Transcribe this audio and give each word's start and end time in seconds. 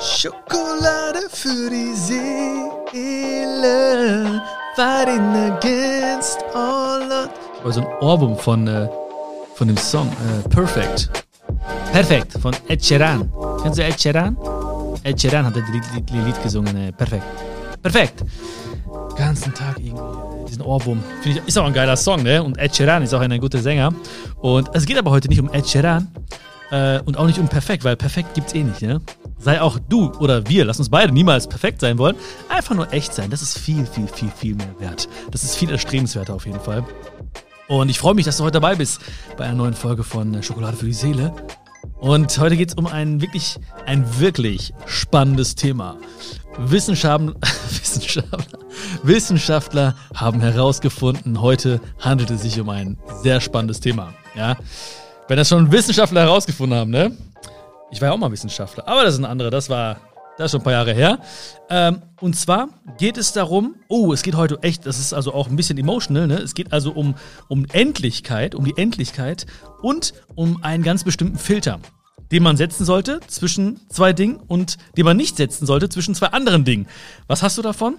Schokolade 0.00 1.28
für 1.28 1.68
die 1.70 1.92
Seele, 1.92 2.30
fighting 4.76 5.34
against 5.50 6.38
all 6.54 7.02
odds. 7.02 7.32
Also 7.64 7.80
ein 7.80 7.86
Ohrwurm 8.00 8.36
von, 8.36 8.68
äh, 8.68 8.88
von 9.56 9.66
dem 9.66 9.76
Song 9.76 10.06
äh, 10.08 10.48
Perfect. 10.48 11.10
Perfekt 11.90 12.34
von 12.40 12.54
Ed 12.68 12.84
Sheeran. 12.84 13.28
Kennst 13.60 13.80
du 13.80 13.82
Ed 13.82 14.00
Sheeran? 14.00 14.36
Ed 15.02 15.20
Sheeran 15.20 15.46
hat 15.46 15.56
das 15.56 15.64
Lied, 15.72 15.82
Lied, 15.92 16.10
Lied 16.10 16.42
gesungen. 16.44 16.76
Äh, 16.76 16.92
perfekt. 16.92 17.24
Perfekt. 17.82 18.22
Ganzen 19.16 19.52
Tag 19.52 19.80
irgendwie 19.80 20.44
diesen 20.46 20.62
Ohrwurm. 20.62 21.02
Finde 21.22 21.40
ich, 21.40 21.48
ist 21.48 21.58
auch 21.58 21.66
ein 21.66 21.72
geiler 21.72 21.96
Song, 21.96 22.22
ne? 22.22 22.40
Und 22.40 22.56
Ed 22.56 22.76
Sheeran 22.76 23.02
ist 23.02 23.12
auch 23.14 23.20
ein 23.20 23.40
guter 23.40 23.58
Sänger. 23.58 23.92
Und 24.40 24.70
es 24.74 24.86
geht 24.86 24.96
aber 24.96 25.10
heute 25.10 25.26
nicht 25.28 25.40
um 25.40 25.52
Ed 25.52 25.68
Sheeran 25.68 26.06
äh, 26.70 27.00
und 27.00 27.16
auch 27.18 27.26
nicht 27.26 27.40
um 27.40 27.48
perfekt, 27.48 27.82
weil 27.82 27.96
perfekt 27.96 28.34
gibt's 28.34 28.54
eh 28.54 28.62
nicht, 28.62 28.82
ne? 28.82 29.00
Sei 29.38 29.60
auch 29.60 29.78
du 29.78 30.12
oder 30.18 30.48
wir, 30.48 30.64
lass 30.64 30.78
uns 30.78 30.88
beide 30.88 31.12
niemals 31.12 31.46
perfekt 31.46 31.80
sein 31.80 31.98
wollen, 31.98 32.16
einfach 32.48 32.74
nur 32.74 32.92
echt 32.92 33.14
sein. 33.14 33.30
Das 33.30 33.42
ist 33.42 33.58
viel, 33.58 33.86
viel, 33.86 34.08
viel, 34.08 34.30
viel 34.30 34.54
mehr 34.54 34.74
wert. 34.78 35.08
Das 35.30 35.44
ist 35.44 35.56
viel 35.56 35.70
erstrebenswerter 35.70 36.34
auf 36.34 36.46
jeden 36.46 36.60
Fall. 36.60 36.84
Und 37.68 37.90
ich 37.90 37.98
freue 37.98 38.14
mich, 38.14 38.24
dass 38.24 38.38
du 38.38 38.44
heute 38.44 38.60
dabei 38.60 38.74
bist 38.74 39.00
bei 39.36 39.44
einer 39.44 39.54
neuen 39.54 39.74
Folge 39.74 40.02
von 40.02 40.42
Schokolade 40.42 40.76
für 40.76 40.86
die 40.86 40.92
Seele. 40.92 41.34
Und 42.00 42.38
heute 42.38 42.56
geht 42.56 42.70
es 42.70 42.74
um 42.74 42.86
ein 42.86 43.20
wirklich, 43.20 43.58
ein 43.84 44.20
wirklich 44.20 44.72
spannendes 44.86 45.54
Thema. 45.54 45.96
Wissenschaftler, 46.56 47.34
Wissenschaftler, 47.70 48.58
Wissenschaftler 49.02 49.94
haben 50.14 50.40
herausgefunden, 50.40 51.40
heute 51.40 51.80
handelt 52.00 52.30
es 52.30 52.42
sich 52.42 52.58
um 52.60 52.68
ein 52.68 52.98
sehr 53.22 53.40
spannendes 53.40 53.80
Thema. 53.80 54.14
Ja? 54.34 54.56
Wenn 55.28 55.36
das 55.36 55.48
schon 55.48 55.70
Wissenschaftler 55.70 56.22
herausgefunden 56.22 56.78
haben, 56.78 56.90
ne? 56.90 57.16
Ich 57.90 58.00
war 58.00 58.08
ja 58.08 58.14
auch 58.14 58.18
mal 58.18 58.30
Wissenschaftler, 58.30 58.86
aber 58.86 59.04
das 59.04 59.14
ist 59.14 59.20
ein 59.20 59.24
anderer, 59.24 59.50
das 59.50 59.70
war, 59.70 60.00
das 60.36 60.46
ist 60.46 60.50
schon 60.52 60.60
ein 60.60 60.64
paar 60.64 60.72
Jahre 60.74 60.92
her. 60.92 61.20
Ähm, 61.70 62.02
und 62.20 62.36
zwar 62.36 62.68
geht 62.98 63.16
es 63.16 63.32
darum, 63.32 63.76
oh, 63.88 64.12
es 64.12 64.22
geht 64.22 64.34
heute 64.34 64.58
echt, 64.62 64.86
das 64.86 64.98
ist 64.98 65.14
also 65.14 65.32
auch 65.32 65.48
ein 65.48 65.56
bisschen 65.56 65.78
emotional, 65.78 66.26
ne? 66.26 66.36
Es 66.36 66.54
geht 66.54 66.72
also 66.72 66.92
um, 66.92 67.14
um 67.48 67.64
Endlichkeit, 67.72 68.54
um 68.54 68.64
die 68.64 68.76
Endlichkeit 68.76 69.46
und 69.80 70.12
um 70.34 70.62
einen 70.62 70.82
ganz 70.82 71.02
bestimmten 71.02 71.38
Filter, 71.38 71.80
den 72.30 72.42
man 72.42 72.58
setzen 72.58 72.84
sollte 72.84 73.20
zwischen 73.26 73.80
zwei 73.88 74.12
Dingen 74.12 74.36
und 74.36 74.76
den 74.96 75.06
man 75.06 75.16
nicht 75.16 75.36
setzen 75.36 75.64
sollte 75.64 75.88
zwischen 75.88 76.14
zwei 76.14 76.28
anderen 76.28 76.64
Dingen. 76.64 76.86
Was 77.26 77.42
hast 77.42 77.56
du 77.56 77.62
davon? 77.62 77.96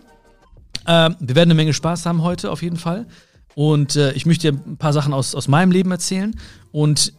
Ähm, 0.85 1.15
wir 1.19 1.35
werden 1.35 1.49
eine 1.49 1.55
Menge 1.55 1.73
Spaß 1.73 2.05
haben 2.05 2.21
heute 2.21 2.51
auf 2.51 2.61
jeden 2.61 2.77
Fall. 2.77 3.07
Und 3.55 3.95
äh, 3.95 4.11
ich 4.13 4.25
möchte 4.25 4.51
dir 4.51 4.57
ein 4.57 4.77
paar 4.77 4.93
Sachen 4.93 5.13
aus, 5.13 5.33
aus 5.35 5.47
meinem 5.47 5.71
Leben 5.71 5.91
erzählen. 5.91 6.39
Und 6.71 7.13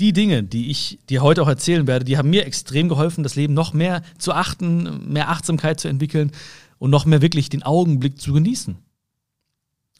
die 0.00 0.12
Dinge, 0.12 0.42
die 0.42 0.70
ich 0.70 0.98
dir 1.08 1.22
heute 1.22 1.42
auch 1.42 1.48
erzählen 1.48 1.86
werde, 1.86 2.04
die 2.04 2.18
haben 2.18 2.30
mir 2.30 2.46
extrem 2.46 2.88
geholfen, 2.88 3.22
das 3.22 3.34
Leben 3.34 3.54
noch 3.54 3.72
mehr 3.72 4.02
zu 4.18 4.32
achten, 4.32 5.10
mehr 5.12 5.30
Achtsamkeit 5.30 5.80
zu 5.80 5.88
entwickeln 5.88 6.32
und 6.78 6.90
noch 6.90 7.06
mehr 7.06 7.22
wirklich 7.22 7.48
den 7.48 7.62
Augenblick 7.62 8.20
zu 8.20 8.32
genießen. 8.32 8.76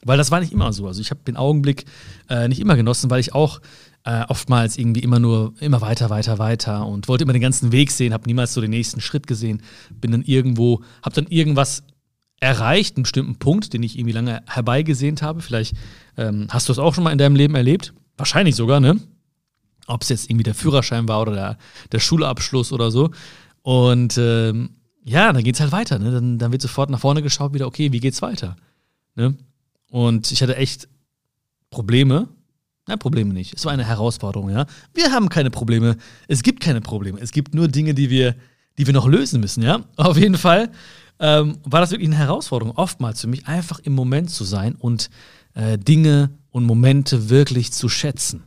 Weil 0.04 0.18
das 0.18 0.30
war 0.30 0.40
nicht 0.40 0.52
immer 0.52 0.72
so. 0.72 0.86
Also 0.86 1.00
ich 1.00 1.10
habe 1.10 1.20
den 1.26 1.36
Augenblick 1.36 1.86
äh, 2.28 2.48
nicht 2.48 2.60
immer 2.60 2.76
genossen, 2.76 3.10
weil 3.10 3.20
ich 3.20 3.34
auch 3.34 3.60
äh, 4.04 4.24
oftmals 4.28 4.78
irgendwie 4.78 5.00
immer 5.00 5.18
nur 5.18 5.54
immer 5.58 5.80
weiter, 5.80 6.10
weiter, 6.10 6.38
weiter 6.38 6.86
und 6.86 7.08
wollte 7.08 7.24
immer 7.24 7.32
den 7.32 7.42
ganzen 7.42 7.72
Weg 7.72 7.90
sehen, 7.90 8.12
habe 8.12 8.26
niemals 8.26 8.54
so 8.54 8.60
den 8.60 8.70
nächsten 8.70 9.00
Schritt 9.00 9.26
gesehen, 9.26 9.62
bin 9.90 10.12
dann 10.12 10.22
irgendwo, 10.22 10.82
habe 11.02 11.14
dann 11.14 11.26
irgendwas 11.26 11.82
erreicht, 12.38 12.96
einen 12.96 13.04
bestimmten 13.04 13.36
Punkt, 13.36 13.72
den 13.72 13.82
ich 13.82 13.96
irgendwie 13.98 14.12
lange 14.12 14.42
herbeigesehnt 14.46 15.22
habe. 15.22 15.40
Vielleicht 15.40 15.74
ähm, 16.18 16.46
hast 16.50 16.68
du 16.68 16.72
es 16.72 16.78
auch 16.78 16.94
schon 16.94 17.02
mal 17.02 17.12
in 17.12 17.18
deinem 17.18 17.34
Leben 17.34 17.54
erlebt. 17.54 17.94
Wahrscheinlich 18.16 18.54
sogar, 18.54 18.78
ne? 18.78 19.00
Ob 19.86 20.02
es 20.02 20.08
jetzt 20.08 20.30
irgendwie 20.30 20.44
der 20.44 20.54
Führerschein 20.54 21.08
war 21.08 21.22
oder 21.22 21.32
der, 21.32 21.58
der 21.92 22.00
Schulabschluss 22.00 22.72
oder 22.72 22.90
so. 22.90 23.10
Und 23.62 24.16
ähm, 24.18 24.70
ja, 25.04 25.32
dann 25.32 25.44
geht 25.44 25.54
es 25.54 25.60
halt 25.60 25.72
weiter. 25.72 25.98
Ne? 25.98 26.10
Dann, 26.10 26.38
dann 26.38 26.52
wird 26.52 26.62
sofort 26.62 26.90
nach 26.90 27.00
vorne 27.00 27.22
geschaut, 27.22 27.54
wieder, 27.54 27.66
okay, 27.66 27.92
wie 27.92 28.00
geht's 28.00 28.22
weiter? 28.22 28.56
Ne? 29.14 29.36
Und 29.90 30.30
ich 30.32 30.42
hatte 30.42 30.56
echt 30.56 30.88
Probleme. 31.70 32.28
Nein, 32.88 32.98
Probleme 32.98 33.32
nicht. 33.32 33.54
Es 33.54 33.64
war 33.64 33.72
eine 33.72 33.84
Herausforderung, 33.84 34.50
ja. 34.50 34.66
Wir 34.94 35.10
haben 35.12 35.28
keine 35.28 35.50
Probleme. 35.50 35.96
Es 36.28 36.42
gibt 36.42 36.60
keine 36.60 36.80
Probleme. 36.80 37.18
Es 37.20 37.32
gibt 37.32 37.54
nur 37.54 37.68
Dinge, 37.68 37.94
die 37.94 38.10
wir, 38.10 38.36
die 38.78 38.86
wir 38.86 38.94
noch 38.94 39.06
lösen 39.06 39.40
müssen, 39.40 39.62
ja. 39.62 39.80
Auf 39.96 40.16
jeden 40.16 40.36
Fall 40.36 40.70
ähm, 41.18 41.58
war 41.64 41.80
das 41.80 41.90
wirklich 41.90 42.08
eine 42.08 42.18
Herausforderung, 42.18 42.76
oftmals 42.76 43.20
für 43.20 43.26
mich, 43.26 43.46
einfach 43.46 43.78
im 43.80 43.94
Moment 43.94 44.30
zu 44.30 44.44
sein 44.44 44.74
und 44.74 45.10
äh, 45.54 45.78
Dinge 45.78 46.30
und 46.50 46.64
Momente 46.64 47.30
wirklich 47.30 47.72
zu 47.72 47.88
schätzen. 47.88 48.42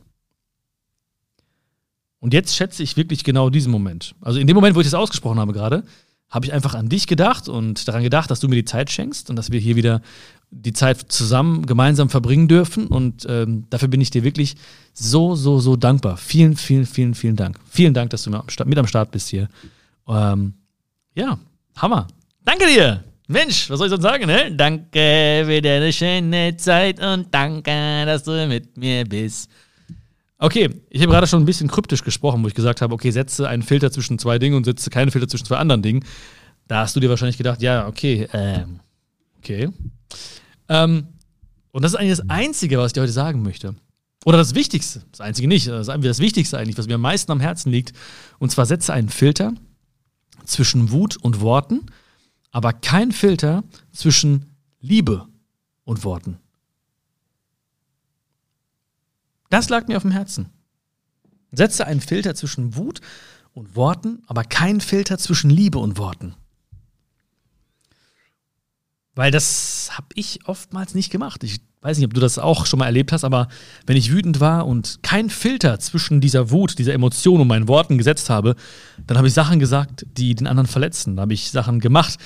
Und 2.20 2.34
jetzt 2.34 2.54
schätze 2.54 2.82
ich 2.82 2.96
wirklich 2.96 3.24
genau 3.24 3.50
diesen 3.50 3.72
Moment. 3.72 4.14
Also 4.20 4.38
in 4.38 4.46
dem 4.46 4.54
Moment, 4.54 4.76
wo 4.76 4.80
ich 4.80 4.86
das 4.86 4.94
ausgesprochen 4.94 5.40
habe 5.40 5.52
gerade, 5.52 5.84
habe 6.28 6.46
ich 6.46 6.52
einfach 6.52 6.74
an 6.74 6.88
dich 6.88 7.06
gedacht 7.06 7.48
und 7.48 7.88
daran 7.88 8.02
gedacht, 8.04 8.30
dass 8.30 8.38
du 8.38 8.48
mir 8.48 8.54
die 8.54 8.64
Zeit 8.64 8.90
schenkst 8.90 9.30
und 9.30 9.36
dass 9.36 9.50
wir 9.50 9.58
hier 9.58 9.74
wieder 9.74 10.00
die 10.50 10.72
Zeit 10.72 11.10
zusammen 11.10 11.66
gemeinsam 11.66 12.08
verbringen 12.08 12.46
dürfen. 12.46 12.86
Und 12.86 13.26
ähm, 13.28 13.66
dafür 13.70 13.88
bin 13.88 14.00
ich 14.00 14.10
dir 14.10 14.22
wirklich 14.22 14.56
so, 14.92 15.34
so, 15.34 15.58
so 15.58 15.76
dankbar. 15.76 16.16
Vielen, 16.16 16.56
vielen, 16.56 16.86
vielen, 16.86 17.14
vielen 17.14 17.36
Dank. 17.36 17.58
Vielen 17.68 17.94
Dank, 17.94 18.10
dass 18.10 18.22
du 18.22 18.30
mit 18.30 18.78
am 18.78 18.86
Start 18.86 19.10
bist 19.10 19.28
hier. 19.28 19.48
Ähm, 20.08 20.54
ja, 21.14 21.38
Hammer. 21.76 22.06
Danke 22.44 22.66
dir. 22.66 23.02
Mensch, 23.26 23.70
was 23.70 23.78
soll 23.78 23.86
ich 23.86 23.90
sonst 23.90 24.02
sagen, 24.02 24.26
ne? 24.26 24.52
Danke 24.52 25.44
für 25.46 25.62
deine 25.62 25.92
schöne 25.92 26.56
Zeit 26.56 27.00
und 27.00 27.32
danke, 27.32 28.04
dass 28.04 28.24
du 28.24 28.46
mit 28.46 28.76
mir 28.76 29.04
bist. 29.04 29.48
Okay, 30.42 30.70
ich 30.88 31.02
habe 31.02 31.12
gerade 31.12 31.26
schon 31.26 31.42
ein 31.42 31.46
bisschen 31.46 31.68
kryptisch 31.68 32.02
gesprochen, 32.02 32.42
wo 32.42 32.48
ich 32.48 32.54
gesagt 32.54 32.80
habe, 32.80 32.94
okay, 32.94 33.10
setze 33.10 33.46
einen 33.46 33.62
Filter 33.62 33.92
zwischen 33.92 34.18
zwei 34.18 34.38
Dingen 34.38 34.56
und 34.56 34.64
setze 34.64 34.88
keinen 34.88 35.10
Filter 35.10 35.28
zwischen 35.28 35.44
zwei 35.44 35.58
anderen 35.58 35.82
Dingen. 35.82 36.02
Da 36.66 36.80
hast 36.80 36.96
du 36.96 37.00
dir 37.00 37.10
wahrscheinlich 37.10 37.36
gedacht, 37.36 37.60
ja, 37.60 37.86
okay, 37.86 38.26
ähm, 38.32 38.80
okay. 39.36 39.68
Ähm, 40.70 41.08
und 41.72 41.84
das 41.84 41.92
ist 41.92 41.98
eigentlich 41.98 42.16
das 42.16 42.30
Einzige, 42.30 42.78
was 42.78 42.86
ich 42.86 42.92
dir 42.94 43.02
heute 43.02 43.12
sagen 43.12 43.42
möchte. 43.42 43.74
Oder 44.24 44.38
das 44.38 44.54
Wichtigste, 44.54 45.02
das 45.10 45.20
Einzige 45.20 45.46
nicht, 45.46 45.66
das 45.66 45.88
das 45.88 46.18
Wichtigste 46.20 46.56
eigentlich, 46.56 46.78
was 46.78 46.86
mir 46.86 46.94
am 46.94 47.02
meisten 47.02 47.30
am 47.32 47.40
Herzen 47.40 47.70
liegt. 47.70 47.92
Und 48.38 48.50
zwar 48.50 48.64
setze 48.64 48.94
einen 48.94 49.10
Filter 49.10 49.52
zwischen 50.46 50.90
Wut 50.90 51.18
und 51.18 51.42
Worten, 51.42 51.86
aber 52.50 52.72
kein 52.72 53.12
Filter 53.12 53.62
zwischen 53.92 54.56
Liebe 54.80 55.26
und 55.84 56.02
Worten. 56.02 56.38
Das 59.50 59.68
lag 59.68 59.86
mir 59.88 59.96
auf 59.96 60.02
dem 60.02 60.12
Herzen. 60.12 60.48
Setze 61.52 61.86
einen 61.86 62.00
Filter 62.00 62.34
zwischen 62.34 62.76
Wut 62.76 63.00
und 63.52 63.76
Worten, 63.76 64.22
aber 64.26 64.44
keinen 64.44 64.80
Filter 64.80 65.18
zwischen 65.18 65.50
Liebe 65.50 65.78
und 65.78 65.98
Worten. 65.98 66.34
Weil 69.14 69.32
das 69.32 69.90
habe 69.92 70.06
ich 70.14 70.46
oftmals 70.46 70.94
nicht 70.94 71.10
gemacht. 71.10 71.42
Ich 71.42 71.60
weiß 71.82 71.98
nicht, 71.98 72.06
ob 72.06 72.14
du 72.14 72.20
das 72.20 72.38
auch 72.38 72.66
schon 72.66 72.78
mal 72.78 72.86
erlebt 72.86 73.10
hast, 73.10 73.24
aber 73.24 73.48
wenn 73.86 73.96
ich 73.96 74.12
wütend 74.12 74.38
war 74.38 74.66
und 74.66 75.02
keinen 75.02 75.30
Filter 75.30 75.80
zwischen 75.80 76.20
dieser 76.20 76.50
Wut, 76.50 76.78
dieser 76.78 76.94
Emotion 76.94 77.40
und 77.40 77.48
meinen 77.48 77.68
Worten 77.68 77.98
gesetzt 77.98 78.30
habe, 78.30 78.54
dann 79.06 79.18
habe 79.18 79.28
ich 79.28 79.34
Sachen 79.34 79.58
gesagt, 79.58 80.06
die 80.16 80.34
den 80.34 80.46
anderen 80.46 80.68
verletzen. 80.68 81.16
Da 81.16 81.22
habe 81.22 81.34
ich 81.34 81.50
Sachen 81.50 81.80
gemacht, 81.80 82.18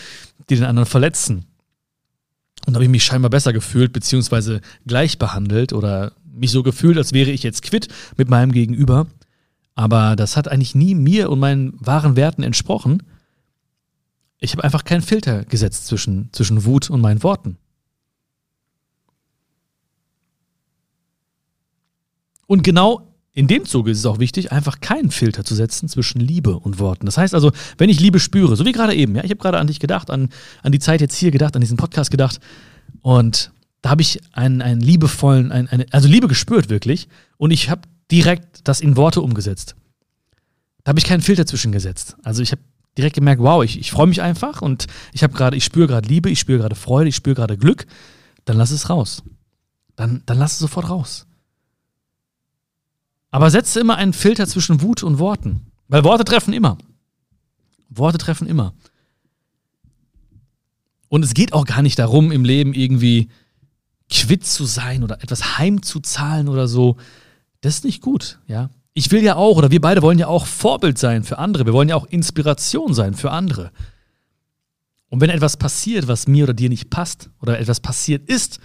die 0.50 0.56
den 0.56 0.64
anderen 0.64 0.86
verletzen. 0.86 1.46
Und 2.66 2.74
da 2.74 2.74
habe 2.74 2.84
ich 2.84 2.90
mich 2.90 3.04
scheinbar 3.04 3.30
besser 3.30 3.52
gefühlt, 3.52 3.92
beziehungsweise 3.92 4.60
gleich 4.86 5.18
behandelt 5.18 5.72
oder 5.72 6.12
mich 6.34 6.50
so 6.50 6.62
gefühlt, 6.62 6.98
als 6.98 7.12
wäre 7.12 7.30
ich 7.30 7.42
jetzt 7.42 7.62
quitt 7.62 7.88
mit 8.16 8.28
meinem 8.28 8.52
Gegenüber. 8.52 9.06
Aber 9.74 10.16
das 10.16 10.36
hat 10.36 10.48
eigentlich 10.48 10.74
nie 10.74 10.94
mir 10.94 11.30
und 11.30 11.40
meinen 11.40 11.74
wahren 11.78 12.16
Werten 12.16 12.42
entsprochen. 12.42 13.02
Ich 14.38 14.52
habe 14.52 14.62
einfach 14.64 14.84
keinen 14.84 15.02
Filter 15.02 15.44
gesetzt 15.44 15.86
zwischen, 15.86 16.28
zwischen 16.32 16.64
Wut 16.64 16.90
und 16.90 17.00
meinen 17.00 17.22
Worten. 17.22 17.56
Und 22.46 22.62
genau 22.62 23.14
in 23.32 23.48
dem 23.48 23.64
Zuge 23.64 23.90
ist 23.90 23.98
es 23.98 24.06
auch 24.06 24.20
wichtig, 24.20 24.52
einfach 24.52 24.80
keinen 24.80 25.10
Filter 25.10 25.44
zu 25.44 25.56
setzen 25.56 25.88
zwischen 25.88 26.20
Liebe 26.20 26.56
und 26.56 26.78
Worten. 26.78 27.04
Das 27.04 27.18
heißt 27.18 27.34
also, 27.34 27.50
wenn 27.78 27.90
ich 27.90 27.98
Liebe 27.98 28.20
spüre, 28.20 28.54
so 28.54 28.64
wie 28.64 28.70
gerade 28.70 28.94
eben, 28.94 29.16
ja, 29.16 29.24
ich 29.24 29.30
habe 29.30 29.40
gerade 29.40 29.58
an 29.58 29.66
dich 29.66 29.80
gedacht, 29.80 30.08
an, 30.08 30.28
an 30.62 30.70
die 30.70 30.78
Zeit 30.78 31.00
jetzt 31.00 31.16
hier 31.16 31.32
gedacht, 31.32 31.56
an 31.56 31.60
diesen 31.60 31.76
Podcast 31.76 32.12
gedacht 32.12 32.38
und 33.02 33.50
da 33.84 33.90
habe 33.90 34.00
ich 34.00 34.18
einen, 34.32 34.62
einen 34.62 34.80
liebevollen, 34.80 35.52
einen, 35.52 35.68
eine, 35.68 35.84
also 35.90 36.08
Liebe 36.08 36.26
gespürt 36.26 36.70
wirklich 36.70 37.06
und 37.36 37.50
ich 37.50 37.68
habe 37.68 37.82
direkt 38.10 38.66
das 38.66 38.80
in 38.80 38.96
Worte 38.96 39.20
umgesetzt. 39.20 39.76
Da 40.84 40.88
habe 40.88 40.98
ich 40.98 41.04
keinen 41.04 41.20
Filter 41.20 41.44
zwischengesetzt. 41.44 42.16
Also 42.22 42.40
ich 42.40 42.52
habe 42.52 42.62
direkt 42.96 43.14
gemerkt, 43.14 43.42
wow, 43.42 43.62
ich, 43.62 43.78
ich 43.78 43.90
freue 43.90 44.06
mich 44.06 44.22
einfach 44.22 44.62
und 44.62 44.86
ich 45.12 45.22
habe 45.22 45.34
gerade, 45.34 45.58
ich 45.58 45.66
spüre 45.66 45.86
gerade 45.86 46.08
Liebe, 46.08 46.30
ich 46.30 46.40
spüre 46.40 46.60
gerade 46.60 46.76
Freude, 46.76 47.10
ich 47.10 47.14
spüre 47.14 47.34
gerade 47.36 47.58
Glück. 47.58 47.84
Dann 48.46 48.56
lass 48.56 48.70
es 48.70 48.88
raus. 48.88 49.22
Dann, 49.96 50.22
dann 50.24 50.38
lass 50.38 50.52
es 50.52 50.60
sofort 50.60 50.88
raus. 50.88 51.26
Aber 53.30 53.50
setze 53.50 53.80
immer 53.80 53.96
einen 53.96 54.14
Filter 54.14 54.46
zwischen 54.46 54.80
Wut 54.80 55.02
und 55.02 55.18
Worten. 55.18 55.66
Weil 55.88 56.04
Worte 56.04 56.24
treffen 56.24 56.54
immer. 56.54 56.78
Worte 57.90 58.16
treffen 58.16 58.46
immer. 58.46 58.72
Und 61.10 61.22
es 61.22 61.34
geht 61.34 61.52
auch 61.52 61.66
gar 61.66 61.82
nicht 61.82 61.98
darum, 61.98 62.32
im 62.32 62.46
Leben 62.46 62.72
irgendwie 62.72 63.28
quitt 64.10 64.46
zu 64.46 64.64
sein 64.64 65.02
oder 65.02 65.22
etwas 65.22 65.58
heimzuzahlen 65.58 66.48
oder 66.48 66.68
so, 66.68 66.96
das 67.60 67.76
ist 67.76 67.84
nicht 67.84 68.02
gut, 68.02 68.38
ja. 68.46 68.70
ich 68.92 69.10
will 69.10 69.22
ja 69.22 69.36
auch, 69.36 69.56
oder 69.56 69.70
wir 69.70 69.80
beide 69.80 70.02
wollen 70.02 70.18
ja 70.18 70.26
auch 70.26 70.46
Vorbild 70.46 70.98
sein 70.98 71.24
für 71.24 71.38
andere. 71.38 71.64
Wir 71.64 71.72
wollen 71.72 71.88
ja 71.88 71.96
auch 71.96 72.06
Inspiration 72.06 72.92
sein 72.92 73.14
für 73.14 73.30
andere. 73.30 73.70
Und 75.08 75.20
wenn 75.20 75.30
etwas 75.30 75.56
passiert, 75.56 76.08
was 76.08 76.26
mir 76.26 76.44
oder 76.44 76.54
dir 76.54 76.68
nicht 76.68 76.90
passt, 76.90 77.30
oder 77.40 77.58
etwas 77.58 77.80
passiert 77.80 78.28
ist, 78.28 78.58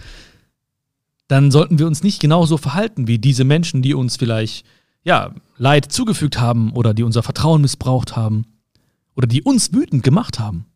dann 1.28 1.52
sollten 1.52 1.78
wir 1.78 1.86
uns 1.86 2.02
nicht 2.02 2.20
genauso 2.20 2.56
verhalten 2.56 3.06
wie 3.06 3.18
diese 3.18 3.44
Menschen, 3.44 3.82
die 3.82 3.94
uns 3.94 4.16
vielleicht 4.16 4.66
ja, 5.04 5.32
Leid 5.56 5.92
zugefügt 5.92 6.40
haben 6.40 6.72
oder 6.72 6.92
die 6.92 7.04
unser 7.04 7.22
Vertrauen 7.22 7.62
missbraucht 7.62 8.16
haben 8.16 8.46
oder 9.14 9.26
die 9.26 9.42
uns 9.42 9.72
wütend 9.72 10.02
gemacht 10.02 10.38
haben. 10.38 10.66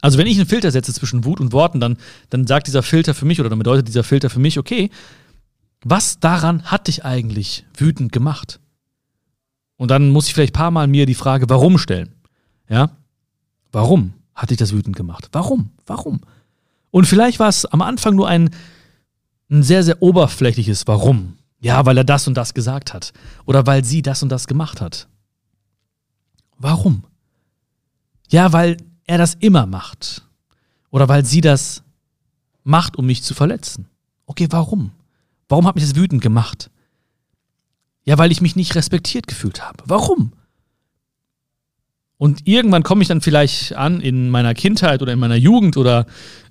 Also 0.00 0.18
wenn 0.18 0.26
ich 0.26 0.38
einen 0.38 0.48
Filter 0.48 0.70
setze 0.70 0.92
zwischen 0.92 1.24
Wut 1.24 1.40
und 1.40 1.52
Worten, 1.52 1.80
dann, 1.80 1.96
dann 2.30 2.46
sagt 2.46 2.66
dieser 2.66 2.82
Filter 2.82 3.14
für 3.14 3.26
mich 3.26 3.40
oder 3.40 3.50
dann 3.50 3.58
bedeutet 3.58 3.88
dieser 3.88 4.04
Filter 4.04 4.30
für 4.30 4.40
mich, 4.40 4.58
okay, 4.58 4.90
was 5.82 6.20
daran 6.20 6.62
hat 6.64 6.88
dich 6.88 7.04
eigentlich 7.04 7.64
wütend 7.76 8.12
gemacht? 8.12 8.60
Und 9.76 9.90
dann 9.90 10.10
muss 10.10 10.26
ich 10.26 10.34
vielleicht 10.34 10.52
ein 10.52 10.60
paar 10.60 10.70
Mal 10.70 10.86
mir 10.86 11.06
die 11.06 11.14
Frage, 11.14 11.48
warum 11.48 11.78
stellen. 11.78 12.14
Ja? 12.68 12.90
Warum 13.72 14.12
hat 14.34 14.50
dich 14.50 14.58
das 14.58 14.72
wütend 14.72 14.96
gemacht? 14.96 15.28
Warum? 15.32 15.70
Warum? 15.86 16.20
Und 16.90 17.06
vielleicht 17.06 17.38
war 17.38 17.48
es 17.48 17.66
am 17.66 17.82
Anfang 17.82 18.14
nur 18.14 18.28
ein, 18.28 18.50
ein 19.50 19.62
sehr, 19.62 19.82
sehr 19.82 20.02
oberflächliches 20.02 20.86
Warum. 20.86 21.36
Ja, 21.60 21.84
weil 21.86 21.96
er 21.98 22.04
das 22.04 22.26
und 22.26 22.34
das 22.34 22.54
gesagt 22.54 22.94
hat. 22.94 23.12
Oder 23.44 23.66
weil 23.66 23.84
sie 23.84 24.02
das 24.02 24.22
und 24.22 24.30
das 24.30 24.46
gemacht 24.46 24.80
hat. 24.80 25.08
Warum? 26.58 27.04
Ja, 28.28 28.52
weil 28.52 28.76
er 29.06 29.18
das 29.18 29.34
immer 29.34 29.66
macht. 29.66 30.26
Oder 30.90 31.08
weil 31.08 31.24
sie 31.24 31.40
das 31.40 31.82
macht, 32.64 32.96
um 32.96 33.06
mich 33.06 33.22
zu 33.22 33.34
verletzen. 33.34 33.86
Okay, 34.26 34.46
warum? 34.50 34.92
Warum 35.48 35.66
hat 35.66 35.74
mich 35.74 35.84
das 35.84 35.96
wütend 35.96 36.22
gemacht? 36.22 36.70
Ja, 38.04 38.18
weil 38.18 38.32
ich 38.32 38.40
mich 38.40 38.56
nicht 38.56 38.74
respektiert 38.74 39.26
gefühlt 39.26 39.66
habe. 39.66 39.82
Warum? 39.86 40.32
Und 42.16 42.46
irgendwann 42.46 42.82
komme 42.82 43.00
ich 43.00 43.08
dann 43.08 43.22
vielleicht 43.22 43.74
an 43.76 44.00
in 44.02 44.28
meiner 44.28 44.52
Kindheit 44.52 45.00
oder 45.00 45.12
in 45.12 45.18
meiner 45.18 45.36
Jugend 45.36 45.78
oder 45.78 46.04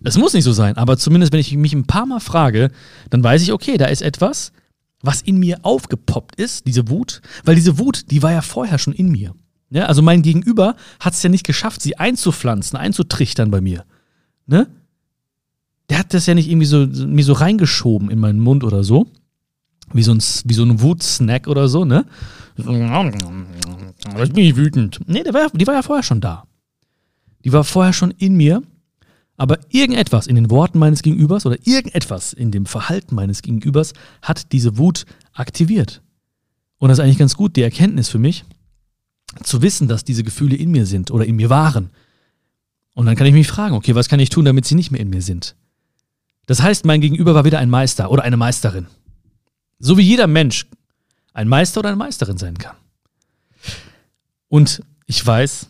es 0.04 0.18
muss 0.18 0.34
nicht 0.34 0.44
so 0.44 0.52
sein, 0.52 0.78
aber 0.78 0.98
zumindest 0.98 1.32
wenn 1.32 1.40
ich 1.40 1.56
mich 1.56 1.74
ein 1.74 1.86
paar 1.86 2.08
Mal 2.08 2.20
frage, 2.20 2.72
dann 3.12 3.24
weiß 3.24 3.44
ich, 3.44 3.54
okay, 3.54 3.78
da 3.78 3.86
ist 3.86 4.02
etwas, 4.02 4.52
was 5.02 5.22
in 5.22 5.38
mir 5.38 5.60
aufgepoppt 5.62 6.36
ist, 6.40 6.66
diese 6.66 6.90
Wut, 6.90 7.22
weil 7.44 7.54
diese 7.54 7.78
Wut, 7.78 8.10
die 8.10 8.24
war 8.24 8.32
ja 8.32 8.42
vorher 8.42 8.80
schon 8.80 8.94
in 8.94 9.12
mir. 9.12 9.36
Ja, 9.72 9.86
also 9.86 10.02
mein 10.02 10.22
Gegenüber 10.22 10.76
hat 11.00 11.14
es 11.14 11.22
ja 11.22 11.30
nicht 11.30 11.46
geschafft, 11.46 11.82
sie 11.82 11.98
einzupflanzen, 11.98 12.78
einzutrichtern 12.78 13.52
bei 13.52 13.62
mir. 13.62 13.86
Ne? 14.48 14.68
Der 15.90 16.00
hat 16.00 16.14
das 16.14 16.26
ja 16.26 16.34
nicht 16.34 16.50
irgendwie 16.50 16.66
so 16.66 16.88
mir 16.88 17.24
so 17.24 17.34
reingeschoben 17.34 18.10
in 18.10 18.20
meinen 18.20 18.40
Mund 18.40 18.64
oder 18.64 18.84
so, 18.84 19.08
wie 19.94 20.04
so 20.04 20.12
ein, 20.12 20.20
wie 20.46 20.54
so 20.54 20.64
ein 20.64 20.82
Wutsnack 20.82 21.48
oder 21.48 21.68
so, 21.68 21.86
ne? 21.86 22.06
Jetzt 24.18 24.34
bin 24.34 24.44
ich 24.44 24.56
wütend. 24.56 25.00
Nee, 25.08 25.24
die 25.24 25.34
war, 25.34 25.50
die 25.52 25.68
war 25.68 25.76
ja 25.76 25.82
vorher 25.82 26.04
schon 26.04 26.22
da. 26.22 26.46
Die 27.46 27.54
war 27.54 27.64
vorher 27.64 27.94
schon 27.94 28.12
in 28.12 28.36
mir. 28.36 28.62
Aber 29.38 29.58
irgendetwas 29.70 30.28
in 30.28 30.36
den 30.36 30.50
Worten 30.50 30.80
meines 30.80 31.02
Gegenübers 31.02 31.46
oder 31.46 31.56
irgendetwas 31.64 32.34
in 32.34 32.52
dem 32.52 32.66
Verhalten 32.66 33.16
meines 33.16 33.42
Gegenübers 33.42 33.94
hat 34.22 34.52
diese 34.52 34.78
Wut 34.78 35.06
aktiviert. 35.32 36.02
Und 36.78 36.90
das 36.90 36.98
ist 36.98 37.04
eigentlich 37.06 37.18
ganz 37.18 37.38
gut, 37.38 37.56
die 37.56 37.62
Erkenntnis 37.62 38.10
für 38.10 38.20
mich, 38.20 38.44
zu 39.44 39.62
wissen, 39.62 39.88
dass 39.88 40.04
diese 40.04 40.24
Gefühle 40.24 40.56
in 40.56 40.72
mir 40.72 40.86
sind 40.86 41.12
oder 41.12 41.26
in 41.26 41.36
mir 41.36 41.50
waren. 41.50 41.90
Und 42.96 43.06
dann 43.06 43.16
kann 43.16 43.28
ich 43.28 43.34
mich 43.34 43.48
fragen, 43.48 43.76
okay, 43.76 43.96
was 43.96 44.10
kann 44.10 44.20
ich 44.20 44.30
tun, 44.30 44.46
damit 44.46 44.66
sie 44.66 44.76
nicht 44.76 44.92
mehr 44.92 45.02
in 45.02 45.10
mir 45.10 45.22
sind? 45.22 45.56
Das 46.46 46.62
heißt, 46.62 46.86
mein 46.86 47.02
Gegenüber 47.02 47.36
war 47.36 47.46
wieder 47.46 47.60
ein 47.60 47.70
Meister 47.70 48.12
oder 48.12 48.24
eine 48.24 48.38
Meisterin. 48.38 48.88
So 49.78 49.98
wie 49.98 50.02
jeder 50.02 50.28
Mensch 50.28 50.66
ein 51.34 51.48
Meister 51.48 51.80
oder 51.80 51.90
eine 51.90 51.98
Meisterin 51.98 52.38
sein 52.38 52.58
kann. 52.58 52.76
Und 54.48 54.82
ich 55.06 55.26
weiß, 55.26 55.70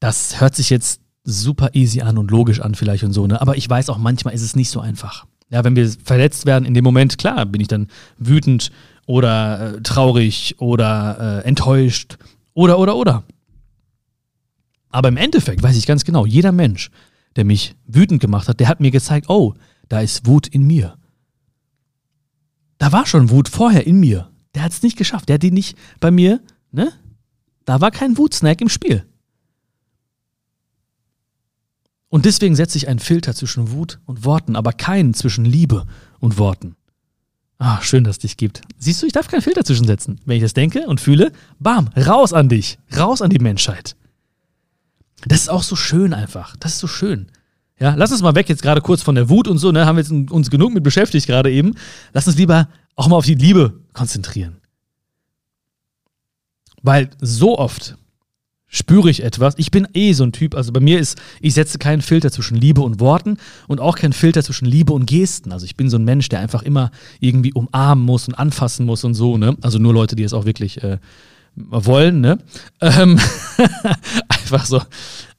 das 0.00 0.40
hört 0.40 0.56
sich 0.56 0.70
jetzt 0.70 1.00
super 1.24 1.70
easy 1.74 2.00
an 2.00 2.18
und 2.18 2.30
logisch 2.30 2.60
an 2.60 2.74
vielleicht 2.74 3.04
und 3.04 3.12
so, 3.12 3.26
ne? 3.26 3.40
Aber 3.40 3.56
ich 3.56 3.70
weiß 3.70 3.88
auch, 3.90 3.98
manchmal 3.98 4.34
ist 4.34 4.42
es 4.42 4.56
nicht 4.56 4.70
so 4.70 4.80
einfach. 4.80 5.24
Ja, 5.50 5.64
wenn 5.64 5.76
wir 5.76 5.88
verletzt 5.88 6.46
werden, 6.46 6.64
in 6.64 6.74
dem 6.74 6.82
Moment, 6.82 7.18
klar, 7.18 7.46
bin 7.46 7.60
ich 7.60 7.68
dann 7.68 7.88
wütend 8.18 8.72
oder 9.06 9.76
äh, 9.76 9.80
traurig 9.82 10.56
oder 10.58 11.42
äh, 11.44 11.48
enttäuscht 11.48 12.18
oder, 12.54 12.78
oder, 12.78 12.96
oder. 12.96 13.24
Aber 14.90 15.08
im 15.08 15.16
Endeffekt 15.16 15.62
weiß 15.62 15.76
ich 15.76 15.86
ganz 15.86 16.04
genau, 16.04 16.26
jeder 16.26 16.52
Mensch, 16.52 16.90
der 17.36 17.44
mich 17.44 17.74
wütend 17.86 18.20
gemacht 18.20 18.48
hat, 18.48 18.60
der 18.60 18.68
hat 18.68 18.80
mir 18.80 18.90
gezeigt, 18.90 19.28
oh, 19.28 19.54
da 19.88 20.00
ist 20.00 20.26
Wut 20.26 20.46
in 20.46 20.66
mir. 20.66 20.98
Da 22.78 22.92
war 22.92 23.06
schon 23.06 23.30
Wut 23.30 23.48
vorher 23.48 23.86
in 23.86 24.00
mir. 24.00 24.30
Der 24.54 24.62
hat 24.62 24.72
es 24.72 24.82
nicht 24.82 24.98
geschafft. 24.98 25.28
Der 25.28 25.34
hat 25.34 25.42
die 25.42 25.50
nicht 25.50 25.78
bei 26.00 26.10
mir, 26.10 26.40
ne? 26.72 26.92
Da 27.64 27.80
war 27.80 27.90
kein 27.90 28.18
Wutsnack 28.18 28.60
im 28.60 28.68
Spiel. 28.68 29.06
Und 32.08 32.26
deswegen 32.26 32.56
setze 32.56 32.76
ich 32.76 32.88
einen 32.88 32.98
Filter 32.98 33.34
zwischen 33.34 33.70
Wut 33.70 34.00
und 34.04 34.24
Worten, 34.24 34.56
aber 34.56 34.72
keinen 34.72 35.14
zwischen 35.14 35.46
Liebe 35.46 35.86
und 36.20 36.36
Worten. 36.36 36.76
Ah, 37.64 37.80
schön, 37.80 38.02
dass 38.02 38.16
es 38.16 38.18
dich 38.18 38.36
gibt. 38.36 38.62
Siehst 38.76 39.00
du, 39.00 39.06
ich 39.06 39.12
darf 39.12 39.28
keinen 39.28 39.40
Filter 39.40 39.64
zwischensetzen. 39.64 40.20
Wenn 40.24 40.34
ich 40.36 40.42
das 40.42 40.52
denke 40.52 40.84
und 40.88 41.00
fühle, 41.00 41.30
bam, 41.60 41.90
raus 41.96 42.32
an 42.32 42.48
dich, 42.48 42.76
raus 42.98 43.22
an 43.22 43.30
die 43.30 43.38
Menschheit. 43.38 43.94
Das 45.26 45.42
ist 45.42 45.48
auch 45.48 45.62
so 45.62 45.76
schön 45.76 46.12
einfach. 46.12 46.56
Das 46.56 46.72
ist 46.72 46.80
so 46.80 46.88
schön. 46.88 47.28
Ja, 47.78 47.94
lass 47.94 48.10
uns 48.10 48.20
mal 48.20 48.34
weg 48.34 48.48
jetzt 48.48 48.62
gerade 48.62 48.80
kurz 48.80 49.02
von 49.02 49.14
der 49.14 49.28
Wut 49.28 49.46
und 49.46 49.58
so, 49.58 49.70
ne, 49.70 49.86
haben 49.86 49.94
wir 49.94 50.02
jetzt 50.02 50.10
uns 50.10 50.50
genug 50.50 50.74
mit 50.74 50.82
beschäftigt 50.82 51.28
gerade 51.28 51.52
eben. 51.52 51.76
Lass 52.12 52.26
uns 52.26 52.36
lieber 52.36 52.68
auch 52.96 53.06
mal 53.06 53.14
auf 53.14 53.26
die 53.26 53.36
Liebe 53.36 53.78
konzentrieren. 53.92 54.56
Weil 56.82 57.10
so 57.20 57.60
oft 57.60 57.96
spüre 58.72 59.10
ich 59.10 59.22
etwas. 59.22 59.54
Ich 59.58 59.70
bin 59.70 59.86
eh 59.92 60.14
so 60.14 60.24
ein 60.24 60.32
Typ, 60.32 60.56
also 60.56 60.72
bei 60.72 60.80
mir 60.80 60.98
ist, 60.98 61.20
ich 61.40 61.54
setze 61.54 61.78
keinen 61.78 62.02
Filter 62.02 62.32
zwischen 62.32 62.56
Liebe 62.56 62.80
und 62.80 62.98
Worten 62.98 63.36
und 63.68 63.80
auch 63.80 63.96
keinen 63.96 64.14
Filter 64.14 64.42
zwischen 64.42 64.64
Liebe 64.64 64.94
und 64.94 65.06
Gesten. 65.06 65.52
Also 65.52 65.66
ich 65.66 65.76
bin 65.76 65.90
so 65.90 65.98
ein 65.98 66.04
Mensch, 66.04 66.30
der 66.30 66.40
einfach 66.40 66.62
immer 66.62 66.90
irgendwie 67.20 67.52
umarmen 67.52 68.04
muss 68.04 68.26
und 68.26 68.34
anfassen 68.34 68.86
muss 68.86 69.04
und 69.04 69.14
so, 69.14 69.36
ne? 69.36 69.56
Also 69.60 69.78
nur 69.78 69.92
Leute, 69.92 70.16
die 70.16 70.24
es 70.24 70.32
auch 70.32 70.46
wirklich 70.46 70.82
äh, 70.82 70.98
wollen, 71.54 72.22
ne? 72.22 72.38
Ähm 72.80 73.20
einfach 74.28 74.64
so, 74.64 74.82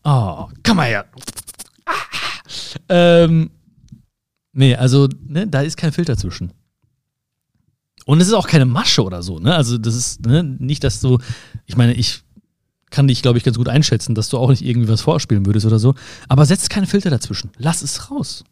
oh, 0.03 0.47
komm 0.63 0.77
mal 0.77 0.87
her. 0.87 1.05
ähm, 2.87 3.49
nee, 4.53 4.75
also, 4.75 5.09
ne, 5.27 5.47
da 5.47 5.61
ist 5.61 5.75
kein 5.75 5.91
Filter 5.91 6.17
zwischen. 6.17 6.53
Und 8.05 8.21
es 8.21 8.27
ist 8.27 8.33
auch 8.33 8.47
keine 8.47 8.65
Masche 8.65 9.03
oder 9.03 9.23
so, 9.23 9.39
ne? 9.39 9.55
Also, 9.55 9.79
das 9.79 9.95
ist 9.95 10.23
ne, 10.23 10.43
nicht, 10.43 10.83
dass 10.83 10.99
du, 10.99 11.17
ich 11.65 11.75
meine, 11.75 11.93
ich 11.93 12.22
kann 12.93 13.07
dich, 13.07 13.23
glaube 13.23 13.39
ich, 13.39 13.43
ganz 13.43 13.57
gut 13.57 13.67
einschätzen, 13.67 14.13
dass 14.13 14.29
du 14.29 14.37
auch 14.37 14.49
nicht 14.49 14.63
irgendwie 14.63 14.87
was 14.87 15.01
vorspielen 15.01 15.47
würdest 15.47 15.65
oder 15.65 15.79
so. 15.79 15.95
Aber 16.29 16.45
setz 16.45 16.69
keinen 16.69 16.85
Filter 16.85 17.09
dazwischen. 17.09 17.49
Lass 17.57 17.81
es 17.81 18.11
raus. 18.11 18.43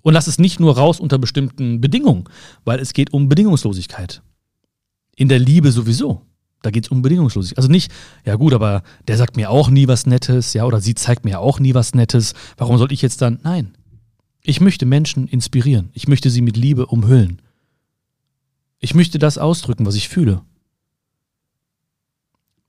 Und 0.00 0.14
lass 0.14 0.26
es 0.28 0.38
nicht 0.38 0.60
nur 0.60 0.78
raus 0.78 0.98
unter 0.98 1.18
bestimmten 1.18 1.80
Bedingungen, 1.80 2.24
weil 2.64 2.80
es 2.80 2.94
geht 2.94 3.12
um 3.12 3.28
Bedingungslosigkeit. 3.28 4.22
In 5.14 5.28
der 5.28 5.38
Liebe 5.38 5.70
sowieso. 5.72 6.22
Da 6.62 6.70
geht 6.70 6.84
es 6.84 6.90
um 6.90 7.02
Bedingungslosigkeit. 7.02 7.58
Also 7.58 7.70
nicht, 7.70 7.92
ja 8.24 8.36
gut, 8.36 8.54
aber 8.54 8.82
der 9.06 9.18
sagt 9.18 9.36
mir 9.36 9.50
auch 9.50 9.68
nie 9.68 9.86
was 9.88 10.06
Nettes, 10.06 10.54
ja, 10.54 10.64
oder 10.64 10.80
sie 10.80 10.94
zeigt 10.94 11.26
mir 11.26 11.38
auch 11.38 11.60
nie 11.60 11.74
was 11.74 11.94
Nettes. 11.94 12.32
Warum 12.56 12.78
soll 12.78 12.92
ich 12.92 13.02
jetzt 13.02 13.20
dann? 13.20 13.40
Nein. 13.42 13.76
Ich 14.42 14.62
möchte 14.62 14.86
Menschen 14.86 15.28
inspirieren. 15.28 15.90
Ich 15.92 16.08
möchte 16.08 16.30
sie 16.30 16.40
mit 16.40 16.56
Liebe 16.56 16.86
umhüllen. 16.86 17.42
Ich 18.78 18.94
möchte 18.94 19.18
das 19.18 19.36
ausdrücken, 19.36 19.84
was 19.84 19.96
ich 19.96 20.08
fühle. 20.08 20.40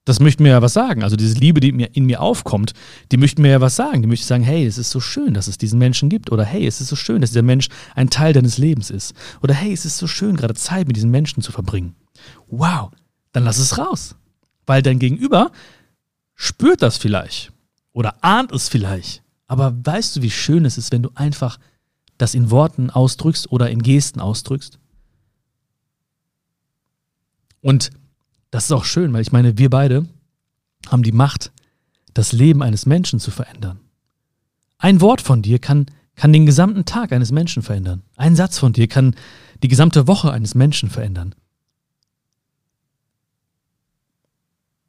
Das 0.09 0.19
möchte 0.19 0.41
mir 0.41 0.49
ja 0.49 0.61
was 0.63 0.73
sagen. 0.73 1.03
Also 1.03 1.15
diese 1.15 1.37
Liebe, 1.37 1.59
die 1.59 1.69
in 1.69 2.05
mir 2.07 2.19
aufkommt, 2.19 2.73
die 3.11 3.17
möchte 3.17 3.43
mir 3.43 3.51
ja 3.51 3.61
was 3.61 3.75
sagen. 3.75 4.01
Die 4.01 4.07
möchte 4.07 4.25
sagen, 4.25 4.43
hey, 4.43 4.65
es 4.65 4.79
ist 4.79 4.89
so 4.89 4.99
schön, 4.99 5.35
dass 5.35 5.47
es 5.47 5.59
diesen 5.59 5.77
Menschen 5.77 6.09
gibt. 6.09 6.31
Oder 6.31 6.43
hey, 6.43 6.65
es 6.65 6.81
ist 6.81 6.87
so 6.87 6.95
schön, 6.95 7.21
dass 7.21 7.29
dieser 7.29 7.43
Mensch 7.43 7.67
ein 7.93 8.09
Teil 8.09 8.33
deines 8.33 8.57
Lebens 8.57 8.89
ist. 8.89 9.13
Oder 9.43 9.53
hey, 9.53 9.71
es 9.71 9.85
ist 9.85 9.99
so 9.99 10.07
schön, 10.07 10.35
gerade 10.35 10.55
Zeit 10.55 10.87
mit 10.87 10.95
diesen 10.95 11.11
Menschen 11.11 11.43
zu 11.43 11.51
verbringen. 11.51 11.93
Wow, 12.47 12.89
dann 13.33 13.43
lass 13.43 13.59
es 13.59 13.77
raus. 13.77 14.15
Weil 14.65 14.81
dein 14.81 14.97
Gegenüber 14.97 15.51
spürt 16.33 16.81
das 16.81 16.97
vielleicht 16.97 17.51
oder 17.93 18.15
ahnt 18.21 18.51
es 18.51 18.67
vielleicht. 18.67 19.21
Aber 19.45 19.75
weißt 19.79 20.15
du, 20.15 20.23
wie 20.23 20.31
schön 20.31 20.65
es 20.65 20.79
ist, 20.79 20.91
wenn 20.91 21.03
du 21.03 21.11
einfach 21.13 21.59
das 22.17 22.33
in 22.33 22.49
Worten 22.49 22.89
ausdrückst 22.89 23.51
oder 23.51 23.69
in 23.69 23.83
Gesten 23.83 24.21
ausdrückst? 24.21 24.79
Und 27.61 27.91
das 28.51 28.65
ist 28.65 28.71
auch 28.71 28.85
schön, 28.85 29.13
weil 29.13 29.21
ich 29.21 29.31
meine, 29.31 29.57
wir 29.57 29.69
beide 29.69 30.05
haben 30.87 31.03
die 31.03 31.11
Macht, 31.11 31.51
das 32.13 32.31
Leben 32.31 32.63
eines 32.63 32.85
Menschen 32.85 33.19
zu 33.19 33.31
verändern. 33.31 33.79
Ein 34.77 35.01
Wort 35.01 35.21
von 35.21 35.41
dir 35.41 35.59
kann, 35.59 35.85
kann 36.15 36.33
den 36.33 36.45
gesamten 36.45 36.85
Tag 36.85 37.11
eines 37.11 37.31
Menschen 37.31 37.61
verändern. 37.63 38.01
Ein 38.15 38.35
Satz 38.35 38.57
von 38.57 38.73
dir 38.73 38.87
kann 38.87 39.15
die 39.61 39.67
gesamte 39.67 40.07
Woche 40.07 40.31
eines 40.31 40.55
Menschen 40.55 40.89
verändern. 40.89 41.35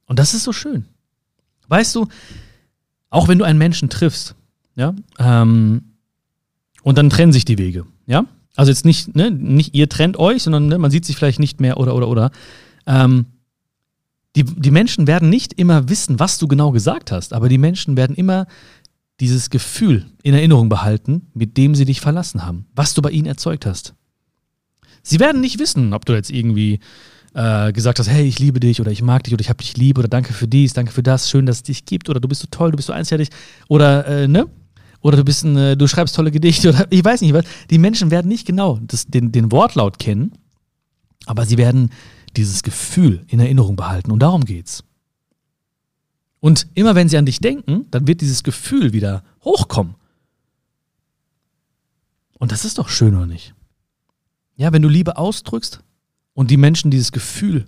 Und 0.06 0.18
das 0.18 0.34
ist 0.34 0.44
so 0.44 0.52
schön. 0.52 0.86
Weißt 1.68 1.94
du, 1.94 2.08
auch 3.10 3.28
wenn 3.28 3.38
du 3.38 3.44
einen 3.44 3.58
Menschen 3.58 3.90
triffst, 3.90 4.34
ja, 4.74 4.94
ähm, 5.18 5.82
und 6.82 6.96
dann 6.96 7.10
trennen 7.10 7.32
sich 7.32 7.44
die 7.44 7.58
Wege, 7.58 7.86
ja, 8.06 8.24
Also 8.56 8.72
jetzt 8.72 8.84
nicht, 8.84 9.14
ne, 9.14 9.30
nicht 9.30 9.74
ihr 9.74 9.88
trennt 9.88 10.18
euch, 10.18 10.42
sondern 10.42 10.66
ne, 10.66 10.78
man 10.78 10.90
sieht 10.90 11.04
sich 11.04 11.16
vielleicht 11.16 11.38
nicht 11.38 11.60
mehr 11.60 11.76
oder 11.76 11.94
oder 11.94 12.08
oder. 12.08 12.30
Ähm, 12.86 13.26
die, 14.36 14.44
die 14.44 14.70
Menschen 14.70 15.06
werden 15.06 15.28
nicht 15.28 15.54
immer 15.54 15.88
wissen, 15.88 16.20
was 16.20 16.38
du 16.38 16.46
genau 16.46 16.70
gesagt 16.70 17.10
hast, 17.10 17.32
aber 17.32 17.48
die 17.48 17.58
Menschen 17.58 17.96
werden 17.96 18.14
immer 18.16 18.46
dieses 19.18 19.50
Gefühl 19.50 20.06
in 20.22 20.34
Erinnerung 20.34 20.68
behalten, 20.68 21.28
mit 21.34 21.56
dem 21.56 21.74
sie 21.74 21.84
dich 21.84 22.00
verlassen 22.00 22.44
haben, 22.46 22.66
was 22.74 22.94
du 22.94 23.02
bei 23.02 23.10
ihnen 23.10 23.26
erzeugt 23.26 23.66
hast. 23.66 23.94
Sie 25.02 25.20
werden 25.20 25.40
nicht 25.40 25.58
wissen, 25.58 25.92
ob 25.92 26.04
du 26.04 26.14
jetzt 26.14 26.30
irgendwie 26.30 26.80
äh, 27.34 27.72
gesagt 27.72 27.98
hast, 27.98 28.08
hey, 28.08 28.26
ich 28.26 28.38
liebe 28.38 28.60
dich 28.60 28.80
oder 28.80 28.90
ich 28.90 29.02
mag 29.02 29.24
dich 29.24 29.34
oder 29.34 29.40
ich 29.40 29.48
habe 29.48 29.58
dich 29.58 29.76
lieb 29.76 29.98
oder 29.98 30.08
danke 30.08 30.32
für 30.32 30.48
dies, 30.48 30.72
danke 30.72 30.92
für 30.92 31.02
das, 31.02 31.28
schön, 31.30 31.46
dass 31.46 31.56
es 31.56 31.62
dich 31.62 31.84
gibt 31.84 32.08
oder 32.08 32.20
du 32.20 32.28
bist 32.28 32.40
so 32.40 32.48
toll, 32.50 32.70
du 32.70 32.76
bist 32.76 32.88
so 32.88 32.92
einzigartig 32.92 33.28
oder 33.68 34.06
äh, 34.06 34.28
ne? 34.28 34.46
Oder 35.02 35.16
du 35.16 35.24
bist 35.24 35.44
ein, 35.44 35.56
äh, 35.56 35.76
du 35.78 35.86
schreibst 35.86 36.14
tolle 36.14 36.30
Gedichte 36.30 36.68
oder 36.70 36.86
ich 36.90 37.04
weiß 37.04 37.22
nicht 37.22 37.32
was. 37.32 37.44
Die 37.70 37.78
Menschen 37.78 38.10
werden 38.10 38.28
nicht 38.28 38.46
genau 38.46 38.78
das, 38.82 39.06
den, 39.06 39.32
den 39.32 39.50
Wortlaut 39.52 39.98
kennen, 39.98 40.32
aber 41.26 41.46
sie 41.46 41.58
werden 41.58 41.90
dieses 42.36 42.62
Gefühl 42.62 43.24
in 43.28 43.40
Erinnerung 43.40 43.76
behalten. 43.76 44.10
Und 44.10 44.20
darum 44.20 44.44
geht's. 44.44 44.84
Und 46.40 46.66
immer 46.74 46.94
wenn 46.94 47.08
sie 47.08 47.18
an 47.18 47.26
dich 47.26 47.40
denken, 47.40 47.86
dann 47.90 48.06
wird 48.06 48.20
dieses 48.20 48.42
Gefühl 48.42 48.92
wieder 48.92 49.22
hochkommen. 49.44 49.94
Und 52.38 52.52
das 52.52 52.64
ist 52.64 52.78
doch 52.78 52.88
schön, 52.88 53.14
oder 53.14 53.26
nicht? 53.26 53.54
Ja, 54.56 54.72
wenn 54.72 54.82
du 54.82 54.88
Liebe 54.88 55.18
ausdrückst 55.18 55.82
und 56.32 56.50
die 56.50 56.56
Menschen 56.56 56.90
dieses 56.90 57.12
Gefühl 57.12 57.66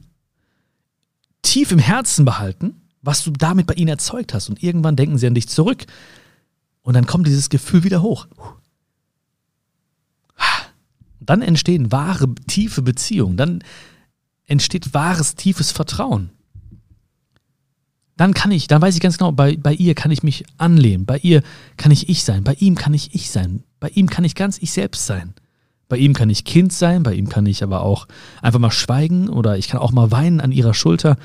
tief 1.42 1.72
im 1.72 1.78
Herzen 1.78 2.24
behalten, 2.24 2.80
was 3.02 3.24
du 3.24 3.30
damit 3.32 3.66
bei 3.66 3.74
ihnen 3.74 3.88
erzeugt 3.88 4.32
hast, 4.32 4.48
und 4.48 4.62
irgendwann 4.62 4.96
denken 4.96 5.18
sie 5.18 5.26
an 5.26 5.34
dich 5.34 5.48
zurück, 5.48 5.84
und 6.82 6.94
dann 6.94 7.06
kommt 7.06 7.26
dieses 7.26 7.50
Gefühl 7.50 7.84
wieder 7.84 8.02
hoch. 8.02 8.26
Dann 11.20 11.42
entstehen 11.42 11.92
wahre, 11.92 12.34
tiefe 12.48 12.82
Beziehungen. 12.82 13.36
Dann 13.36 13.62
entsteht 14.52 14.94
wahres, 14.94 15.34
tiefes 15.34 15.72
Vertrauen. 15.72 16.30
Dann 18.16 18.34
kann 18.34 18.52
ich, 18.52 18.68
dann 18.68 18.82
weiß 18.82 18.94
ich 18.94 19.00
ganz 19.00 19.18
genau, 19.18 19.32
bei, 19.32 19.56
bei 19.56 19.74
ihr 19.74 19.94
kann 19.94 20.10
ich 20.10 20.22
mich 20.22 20.44
anlehnen, 20.58 21.06
bei 21.06 21.18
ihr 21.18 21.42
kann 21.76 21.90
ich 21.90 22.08
ich 22.08 22.22
sein, 22.22 22.44
bei 22.44 22.54
ihm 22.54 22.76
kann 22.76 22.94
ich 22.94 23.14
ich 23.14 23.30
sein, 23.30 23.64
bei 23.80 23.88
ihm 23.88 24.08
kann 24.08 24.24
ich 24.24 24.34
ganz 24.34 24.58
ich 24.58 24.70
selbst 24.70 25.06
sein. 25.06 25.34
Bei 25.88 25.98
ihm 25.98 26.14
kann 26.14 26.30
ich 26.30 26.44
Kind 26.44 26.72
sein, 26.72 27.02
bei 27.02 27.12
ihm 27.12 27.28
kann 27.28 27.44
ich 27.44 27.62
aber 27.62 27.82
auch 27.82 28.08
einfach 28.40 28.58
mal 28.58 28.70
schweigen 28.70 29.28
oder 29.28 29.58
ich 29.58 29.68
kann 29.68 29.78
auch 29.78 29.92
mal 29.92 30.10
weinen 30.10 30.40
an 30.40 30.50
ihrer 30.50 30.72
Schulter. 30.72 31.18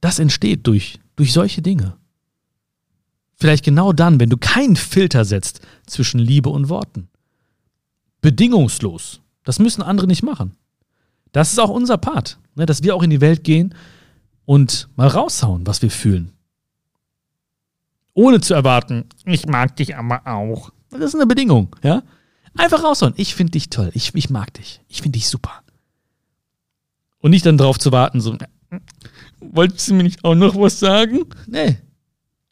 Das 0.00 0.18
entsteht 0.18 0.66
durch, 0.66 0.98
durch 1.14 1.32
solche 1.32 1.62
Dinge. 1.62 1.96
Vielleicht 3.36 3.64
genau 3.64 3.92
dann, 3.92 4.18
wenn 4.18 4.30
du 4.30 4.36
keinen 4.36 4.74
Filter 4.74 5.24
setzt 5.24 5.60
zwischen 5.86 6.18
Liebe 6.18 6.48
und 6.48 6.68
Worten. 6.68 7.08
Bedingungslos. 8.20 9.20
Das 9.44 9.60
müssen 9.60 9.82
andere 9.82 10.08
nicht 10.08 10.24
machen. 10.24 10.56
Das 11.32 11.52
ist 11.52 11.58
auch 11.58 11.70
unser 11.70 11.98
Part, 11.98 12.38
ne, 12.54 12.66
dass 12.66 12.82
wir 12.82 12.94
auch 12.94 13.02
in 13.02 13.10
die 13.10 13.20
Welt 13.20 13.42
gehen 13.44 13.74
und 14.44 14.88
mal 14.96 15.08
raushauen, 15.08 15.66
was 15.66 15.82
wir 15.82 15.90
fühlen. 15.90 16.32
Ohne 18.14 18.40
zu 18.40 18.52
erwarten, 18.52 19.06
ich 19.24 19.46
mag 19.46 19.76
dich 19.76 19.96
aber 19.96 20.26
auch. 20.26 20.70
Das 20.90 21.00
ist 21.00 21.14
eine 21.14 21.26
Bedingung, 21.26 21.74
ja? 21.82 22.02
Einfach 22.56 22.84
raushauen. 22.84 23.14
Ich 23.16 23.34
finde 23.34 23.52
dich 23.52 23.70
toll. 23.70 23.90
Ich, 23.94 24.14
ich 24.14 24.28
mag 24.28 24.52
dich. 24.52 24.82
Ich 24.88 25.00
finde 25.00 25.18
dich 25.18 25.28
super. 25.28 25.62
Und 27.20 27.30
nicht 27.30 27.46
dann 27.46 27.56
drauf 27.56 27.78
zu 27.78 27.92
warten, 27.92 28.20
so, 28.20 28.36
wolltest 29.40 29.88
du 29.88 29.94
mir 29.94 30.02
nicht 30.02 30.22
auch 30.24 30.34
noch 30.34 30.54
was 30.56 30.78
sagen? 30.78 31.24
Nee. 31.46 31.78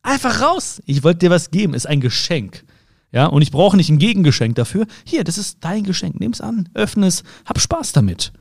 Einfach 0.02 0.40
raus. 0.40 0.80
Ich 0.86 1.02
wollte 1.02 1.18
dir 1.18 1.30
was 1.30 1.50
geben. 1.50 1.74
Ist 1.74 1.86
ein 1.86 2.00
Geschenk. 2.00 2.64
Ja, 3.12 3.26
und 3.26 3.42
ich 3.42 3.50
brauche 3.50 3.76
nicht 3.76 3.90
ein 3.90 3.98
Gegengeschenk 3.98 4.54
dafür. 4.54 4.86
Hier, 5.04 5.24
das 5.24 5.36
ist 5.36 5.58
dein 5.60 5.84
Geschenk. 5.84 6.18
Nimm 6.20 6.30
es 6.30 6.40
an, 6.40 6.68
öffne 6.74 7.06
es, 7.06 7.24
hab 7.44 7.60
Spaß 7.60 7.92
damit. 7.92 8.32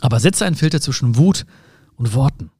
Aber 0.00 0.20
setze 0.20 0.44
einen 0.46 0.56
Filter 0.56 0.80
zwischen 0.80 1.16
Wut 1.16 1.46
und 1.96 2.14
Worten. 2.14 2.50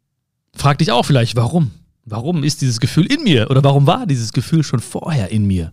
Frag 0.55 0.79
dich 0.79 0.93
auch 0.93 1.05
vielleicht, 1.05 1.37
warum? 1.37 1.71
Warum 2.05 2.43
ist 2.45 2.61
dieses 2.61 2.81
Gefühl 2.81 3.07
in 3.07 3.23
mir? 3.23 3.51
Oder 3.51 3.63
warum 3.63 3.87
war 3.87 4.07
dieses 4.07 4.33
Gefühl 4.33 4.63
schon 4.63 4.81
vorher 4.81 5.31
in 5.31 5.47
mir? 5.47 5.73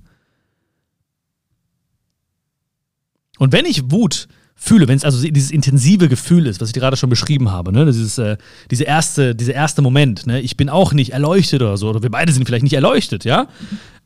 Und 3.40 3.52
wenn 3.52 3.66
ich 3.66 3.92
Wut 3.92 4.28
fühle, 4.56 4.88
wenn 4.88 4.98
es 4.98 5.06
also 5.06 5.22
dieses 5.28 5.52
intensive 5.52 6.10
Gefühl 6.10 6.48
ist, 6.48 6.60
was 6.60 6.70
ich 6.70 6.74
gerade 6.74 6.98
schon 6.98 7.12
beschrieben 7.12 7.52
habe, 7.52 7.72
ne, 7.72 7.86
dieses, 7.86 8.18
äh, 8.18 8.38
diese 8.72 8.84
erste, 8.86 9.36
dieser 9.36 9.54
erste 9.54 9.84
Moment, 9.84 10.26
ne, 10.26 10.42
ich 10.42 10.58
bin 10.58 10.70
auch 10.70 10.94
nicht 10.94 11.14
erleuchtet 11.14 11.62
oder 11.62 11.78
so, 11.78 11.90
oder 11.90 12.02
wir 12.02 12.10
beide 12.10 12.32
sind 12.32 12.46
vielleicht 12.46 12.64
nicht 12.64 12.74
erleuchtet, 12.74 13.24
ja. 13.24 13.48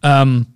Ähm, 0.04 0.48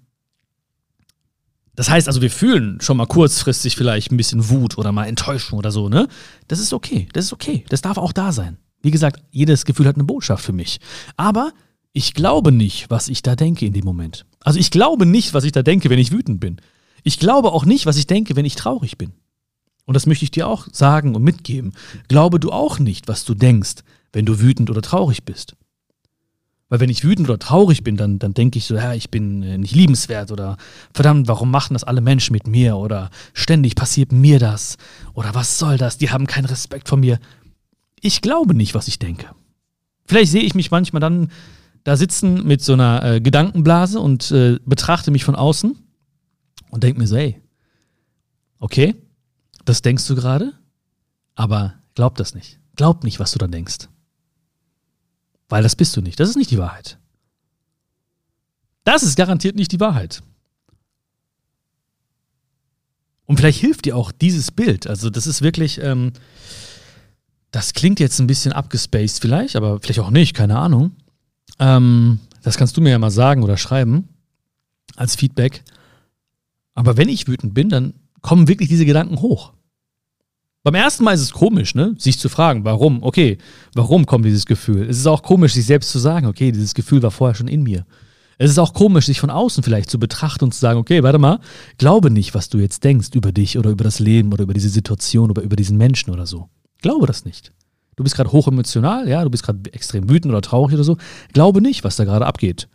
das 1.76 1.90
heißt 1.90 2.08
also, 2.08 2.22
wir 2.22 2.32
fühlen 2.32 2.80
schon 2.82 2.98
mal 2.98 3.06
kurzfristig 3.06 3.76
vielleicht 3.76 4.12
ein 4.12 4.18
bisschen 4.18 4.50
Wut 4.50 4.78
oder 4.78 4.92
mal 4.92 5.06
Enttäuschung 5.06 5.60
oder 5.60 5.72
so, 5.72 5.90
ne? 5.90 6.08
Das 6.48 6.60
ist 6.60 6.74
okay, 6.74 7.08
das 7.14 7.26
ist 7.26 7.34
okay, 7.34 7.66
das 7.70 7.82
darf 7.82 7.98
auch 7.98 8.14
da 8.14 8.32
sein. 8.32 8.58
Wie 8.82 8.92
gesagt, 8.92 9.22
jedes 9.32 9.66
Gefühl 9.66 9.88
hat 9.88 9.96
eine 9.96 10.04
Botschaft 10.04 10.46
für 10.46 10.54
mich. 10.54 10.80
Aber 11.18 11.52
ich 11.92 12.14
glaube 12.14 12.52
nicht, 12.52 12.90
was 12.90 13.08
ich 13.08 13.24
da 13.24 13.36
denke 13.36 13.66
in 13.66 13.74
dem 13.74 13.86
Moment. 13.86 14.26
Also 14.42 14.60
ich 14.60 14.70
glaube 14.70 15.06
nicht, 15.06 15.34
was 15.34 15.44
ich 15.44 15.52
da 15.52 15.64
denke, 15.64 15.90
wenn 15.90 16.00
ich 16.00 16.12
wütend 16.12 16.40
bin. 16.40 16.58
Ich 17.04 17.20
glaube 17.20 17.52
auch 17.52 17.66
nicht, 17.66 17.86
was 17.86 17.98
ich 17.98 18.08
denke, 18.08 18.36
wenn 18.36 18.46
ich 18.46 18.56
traurig 18.56 18.98
bin. 18.98 19.14
Und 19.86 19.94
das 19.94 20.06
möchte 20.06 20.26
ich 20.26 20.32
dir 20.32 20.48
auch 20.48 20.68
sagen 20.72 21.16
und 21.16 21.24
mitgeben. 21.24 21.74
Glaube 22.08 22.40
du 22.40 22.52
auch 22.52 22.80
nicht, 22.80 23.08
was 23.08 23.26
du 23.26 23.34
denkst, 23.34 23.76
wenn 24.14 24.26
du 24.26 24.40
wütend 24.40 24.70
oder 24.70 24.82
traurig 24.82 25.24
bist. 25.24 25.56
Weil 26.68 26.80
wenn 26.80 26.90
ich 26.90 27.04
wütend 27.04 27.30
oder 27.30 27.38
traurig 27.38 27.84
bin, 27.84 27.96
dann, 27.96 28.18
dann 28.18 28.34
denke 28.34 28.58
ich 28.58 28.66
so, 28.66 28.76
ja, 28.76 28.94
ich 28.94 29.12
bin 29.12 29.44
äh, 29.44 29.58
nicht 29.58 29.76
liebenswert 29.76 30.32
oder 30.32 30.58
verdammt, 30.94 31.28
warum 31.28 31.52
machen 31.52 31.74
das 31.74 31.84
alle 31.84 32.02
Menschen 32.02 32.34
mit 32.34 32.48
mir 32.48 32.78
oder 32.78 33.12
ständig 33.34 33.76
passiert 33.76 34.12
mir 34.12 34.40
das 34.40 34.78
oder 35.14 35.36
was 35.36 35.60
soll 35.60 35.78
das, 35.78 35.98
die 35.98 36.10
haben 36.10 36.26
keinen 36.26 36.46
Respekt 36.46 36.90
vor 36.90 36.98
mir. 36.98 37.20
Ich 38.02 38.22
glaube 38.22 38.56
nicht, 38.56 38.74
was 38.74 38.88
ich 38.88 38.98
denke. 38.98 39.28
Vielleicht 40.08 40.32
sehe 40.32 40.42
ich 40.42 40.56
mich 40.56 40.72
manchmal 40.72 41.00
dann 41.00 41.30
da 41.84 41.98
sitzen 41.98 42.46
mit 42.46 42.64
so 42.64 42.74
einer 42.74 43.04
äh, 43.04 43.22
Gedankenblase 43.22 44.00
und 44.00 44.32
äh, 44.32 44.58
betrachte 44.66 45.12
mich 45.12 45.24
von 45.24 45.36
außen 45.36 45.78
und 46.72 46.84
denke 46.84 47.00
mir 47.00 47.08
so, 47.08 47.16
hey, 47.16 47.42
okay, 48.58 48.96
das 49.66 49.84
denkst 49.84 50.08
du 50.08 50.16
gerade, 50.16 50.54
aber 51.36 51.76
glaub 51.94 52.16
das 52.16 52.34
nicht. 52.34 52.60
Glaub 52.76 53.04
nicht, 53.04 53.20
was 53.20 53.32
du 53.32 53.40
da 53.40 53.48
denkst. 53.48 53.88
Weil 55.56 55.64
das 55.64 55.78
bist 55.78 55.96
du 55.96 56.02
nicht. 56.02 56.20
Das 56.20 56.28
ist 56.28 56.36
nicht 56.36 56.52
die 56.52 56.58
Wahrheit. 56.58 56.98
Das 58.84 59.04
ist 59.04 59.16
garantiert 59.16 59.56
nicht 59.56 59.72
die 59.72 59.80
Wahrheit. 59.80 60.22
Und 63.24 63.38
vielleicht 63.38 63.62
hilft 63.62 63.86
dir 63.86 63.96
auch 63.96 64.12
dieses 64.12 64.52
Bild. 64.52 64.86
Also, 64.86 65.10
das 65.10 65.28
ist 65.28 65.42
wirklich, 65.42 65.82
ähm, 65.82 66.12
das 67.52 67.72
klingt 67.72 68.02
jetzt 68.02 68.20
ein 68.20 68.28
bisschen 68.28 68.52
abgespaced 68.52 69.22
vielleicht, 69.22 69.56
aber 69.56 69.80
vielleicht 69.80 70.02
auch 70.02 70.10
nicht, 70.10 70.34
keine 70.34 70.60
Ahnung. 70.60 70.92
Ähm, 71.58 72.20
das 72.44 72.58
kannst 72.58 72.76
du 72.76 72.82
mir 72.82 72.90
ja 72.90 73.00
mal 73.00 73.10
sagen 73.10 73.42
oder 73.42 73.56
schreiben 73.56 74.10
als 74.98 75.16
Feedback. 75.16 75.64
Aber 76.74 76.98
wenn 76.98 77.08
ich 77.08 77.30
wütend 77.30 77.54
bin, 77.54 77.70
dann 77.70 77.94
kommen 78.20 78.50
wirklich 78.50 78.68
diese 78.68 78.86
Gedanken 78.86 79.22
hoch. 79.22 79.54
Beim 80.66 80.74
ersten 80.74 81.04
Mal 81.04 81.14
ist 81.14 81.22
es 81.22 81.32
komisch, 81.32 81.76
ne? 81.76 81.94
sich 82.00 82.18
zu 82.18 82.28
fragen, 82.28 82.66
warum, 82.66 83.04
okay, 83.04 83.38
warum 83.76 84.08
kommt 84.08 84.26
dieses 84.26 84.48
Gefühl? 84.48 84.90
Es 84.90 84.98
ist 84.98 85.06
auch 85.06 85.22
komisch, 85.22 85.54
sich 85.54 85.68
selbst 85.68 85.92
zu 85.92 86.00
sagen, 86.00 86.26
okay, 86.26 86.52
dieses 86.52 86.74
Gefühl 86.74 87.04
war 87.04 87.12
vorher 87.12 87.36
schon 87.36 87.48
in 87.48 87.62
mir. 87.62 87.86
Es 88.40 88.50
ist 88.50 88.58
auch 88.58 88.74
komisch, 88.74 89.06
sich 89.06 89.20
von 89.20 89.30
außen 89.30 89.62
vielleicht 89.62 89.92
zu 89.92 90.00
betrachten 90.00 90.46
und 90.46 90.56
zu 90.56 90.60
sagen, 90.60 90.80
okay, 90.80 91.04
warte 91.04 91.20
mal, 91.20 91.40
glaube 91.78 92.10
nicht, 92.10 92.34
was 92.34 92.50
du 92.50 92.58
jetzt 92.58 92.84
denkst 92.84 93.10
über 93.14 93.32
dich 93.32 93.60
oder 93.60 93.70
über 93.70 93.84
das 93.84 94.00
Leben 94.00 94.34
oder 94.34 94.42
über 94.42 94.56
diese 94.56 94.70
Situation 94.70 95.30
oder 95.30 95.44
über 95.44 95.56
diesen 95.56 95.78
Menschen 95.78 96.10
oder 96.10 96.26
so. 96.26 96.50
Glaube 96.82 97.06
das 97.06 97.26
nicht. 97.26 97.52
Du 97.96 98.04
bist 98.04 98.16
gerade 98.16 98.32
hochemotional, 98.32 99.08
ja, 99.08 99.24
du 99.24 99.30
bist 99.30 99.44
gerade 99.44 99.72
extrem 99.72 100.10
wütend 100.10 100.34
oder 100.34 100.42
traurig 100.42 100.74
oder 100.74 100.84
so. 100.84 100.98
Glaube 101.32 101.62
nicht, 101.62 101.84
was 101.84 101.96
da 101.96 102.06
gerade 102.06 102.26
abgeht. 102.26 102.68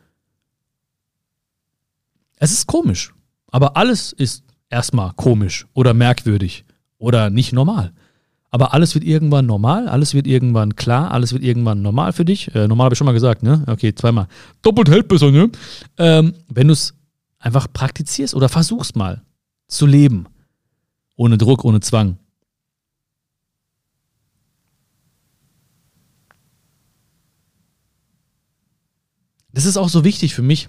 Es 2.37 2.53
ist 2.53 2.69
komisch, 2.69 3.13
aber 3.51 3.77
alles 3.77 4.13
ist 4.13 4.45
erstmal 4.69 5.13
komisch 5.15 5.67
oder 5.75 5.93
merkwürdig 5.93 6.65
oder 7.01 7.31
nicht 7.31 7.53
normal. 7.53 7.93
Aber 8.53 8.75
alles 8.75 8.95
wird 8.95 9.05
irgendwann 9.05 9.47
normal, 9.47 9.89
alles 9.89 10.15
wird 10.15 10.27
irgendwann 10.27 10.77
klar, 10.77 11.11
alles 11.13 11.33
wird 11.33 11.43
irgendwann 11.43 11.83
normal 11.83 12.13
für 12.13 12.25
dich. 12.25 12.55
Äh, 12.55 12.69
normal 12.69 12.87
habe 12.87 12.95
ich 12.95 12.99
schon 12.99 13.07
mal 13.07 13.13
gesagt, 13.13 13.43
ne? 13.43 13.65
Okay, 13.67 13.95
zweimal. 13.95 14.27
Doppelt 14.63 14.89
hält 14.89 15.09
besser, 15.09 15.31
ne? 15.31 15.51
Ähm, 15.99 16.35
wenn 16.49 16.69
du 16.69 16.73
es 16.73 16.95
einfach 17.39 17.73
praktizierst 17.73 18.35
oder 18.35 18.49
versuchst 18.49 18.97
mal 18.97 19.23
zu 19.67 19.87
leben. 19.87 20.27
Ohne 21.17 21.39
Druck, 21.39 21.65
ohne 21.65 21.81
Zwang. 21.81 22.19
Das 29.53 29.65
ist 29.65 29.77
auch 29.77 29.89
so 29.89 30.05
wichtig 30.05 30.35
für 30.35 30.43
mich, 30.43 30.69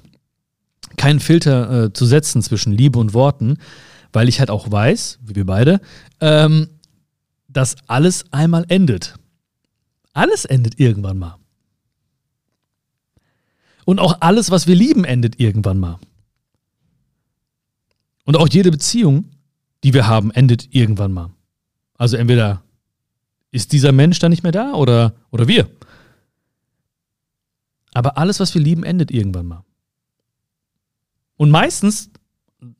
keinen 0.97 1.19
Filter 1.19 1.85
äh, 1.85 1.93
zu 1.93 2.05
setzen 2.05 2.41
zwischen 2.41 2.73
Liebe 2.73 2.99
und 2.99 3.13
Worten, 3.13 3.57
weil 4.13 4.29
ich 4.29 4.39
halt 4.39 4.49
auch 4.49 4.71
weiß, 4.71 5.19
wie 5.21 5.35
wir 5.35 5.45
beide, 5.45 5.81
ähm, 6.19 6.69
dass 7.47 7.75
alles 7.87 8.25
einmal 8.31 8.65
endet. 8.67 9.15
Alles 10.13 10.45
endet 10.45 10.79
irgendwann 10.79 11.17
mal. 11.17 11.37
Und 13.85 13.99
auch 13.99 14.17
alles, 14.21 14.51
was 14.51 14.67
wir 14.67 14.75
lieben, 14.75 15.03
endet 15.03 15.39
irgendwann 15.39 15.79
mal. 15.79 15.99
Und 18.25 18.37
auch 18.37 18.47
jede 18.47 18.71
Beziehung, 18.71 19.25
die 19.83 19.93
wir 19.93 20.07
haben, 20.07 20.31
endet 20.31 20.73
irgendwann 20.73 21.11
mal. 21.11 21.31
Also 21.97 22.17
entweder 22.17 22.63
ist 23.51 23.73
dieser 23.73 23.91
Mensch 23.91 24.19
dann 24.19 24.29
nicht 24.29 24.43
mehr 24.43 24.51
da 24.51 24.73
oder, 24.73 25.13
oder 25.31 25.47
wir. 25.47 25.69
Aber 27.93 28.17
alles, 28.17 28.39
was 28.39 28.53
wir 28.53 28.61
lieben, 28.61 28.83
endet 28.83 29.11
irgendwann 29.11 29.47
mal. 29.47 29.65
Und 31.35 31.49
meistens, 31.49 32.09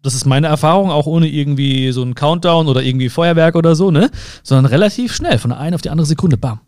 das 0.02 0.14
ist 0.14 0.26
meine 0.26 0.48
Erfahrung, 0.48 0.92
auch 0.92 1.08
ohne 1.08 1.28
irgendwie 1.28 1.92
so 1.92 2.02
einen 2.02 2.16
Countdown 2.16 2.68
oder 2.68 2.84
irgendwie 2.84 3.10
Feuerwerk 3.10 3.56
oder 3.56 3.76
so, 3.76 3.90
ne? 3.90 4.12
Sondern 4.44 4.66
relativ 4.66 5.14
schnell, 5.14 5.40
von 5.40 5.50
der 5.50 5.60
einen 5.60 5.74
auf 5.74 5.82
die 5.82 5.90
andere 5.90 6.06
Sekunde, 6.06 6.38
bam. 6.38 6.62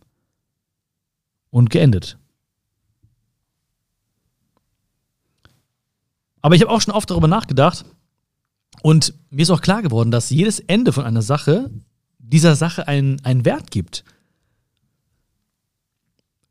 Und 1.52 1.70
geendet. 1.70 2.18
Aber 6.42 6.56
ich 6.56 6.62
habe 6.62 6.72
auch 6.72 6.82
schon 6.82 6.94
oft 6.94 7.10
darüber 7.10 7.28
nachgedacht 7.28 7.86
und 8.82 9.14
mir 9.30 9.44
ist 9.44 9.52
auch 9.52 9.62
klar 9.62 9.82
geworden, 9.82 10.12
dass 10.12 10.30
jedes 10.30 10.60
Ende 10.60 10.92
von 10.92 11.06
einer 11.06 11.22
Sache 11.22 11.70
dieser 12.18 12.56
Sache 12.56 12.88
einen, 12.88 13.24
einen 13.24 13.46
Wert 13.46 13.72
gibt. 13.72 14.04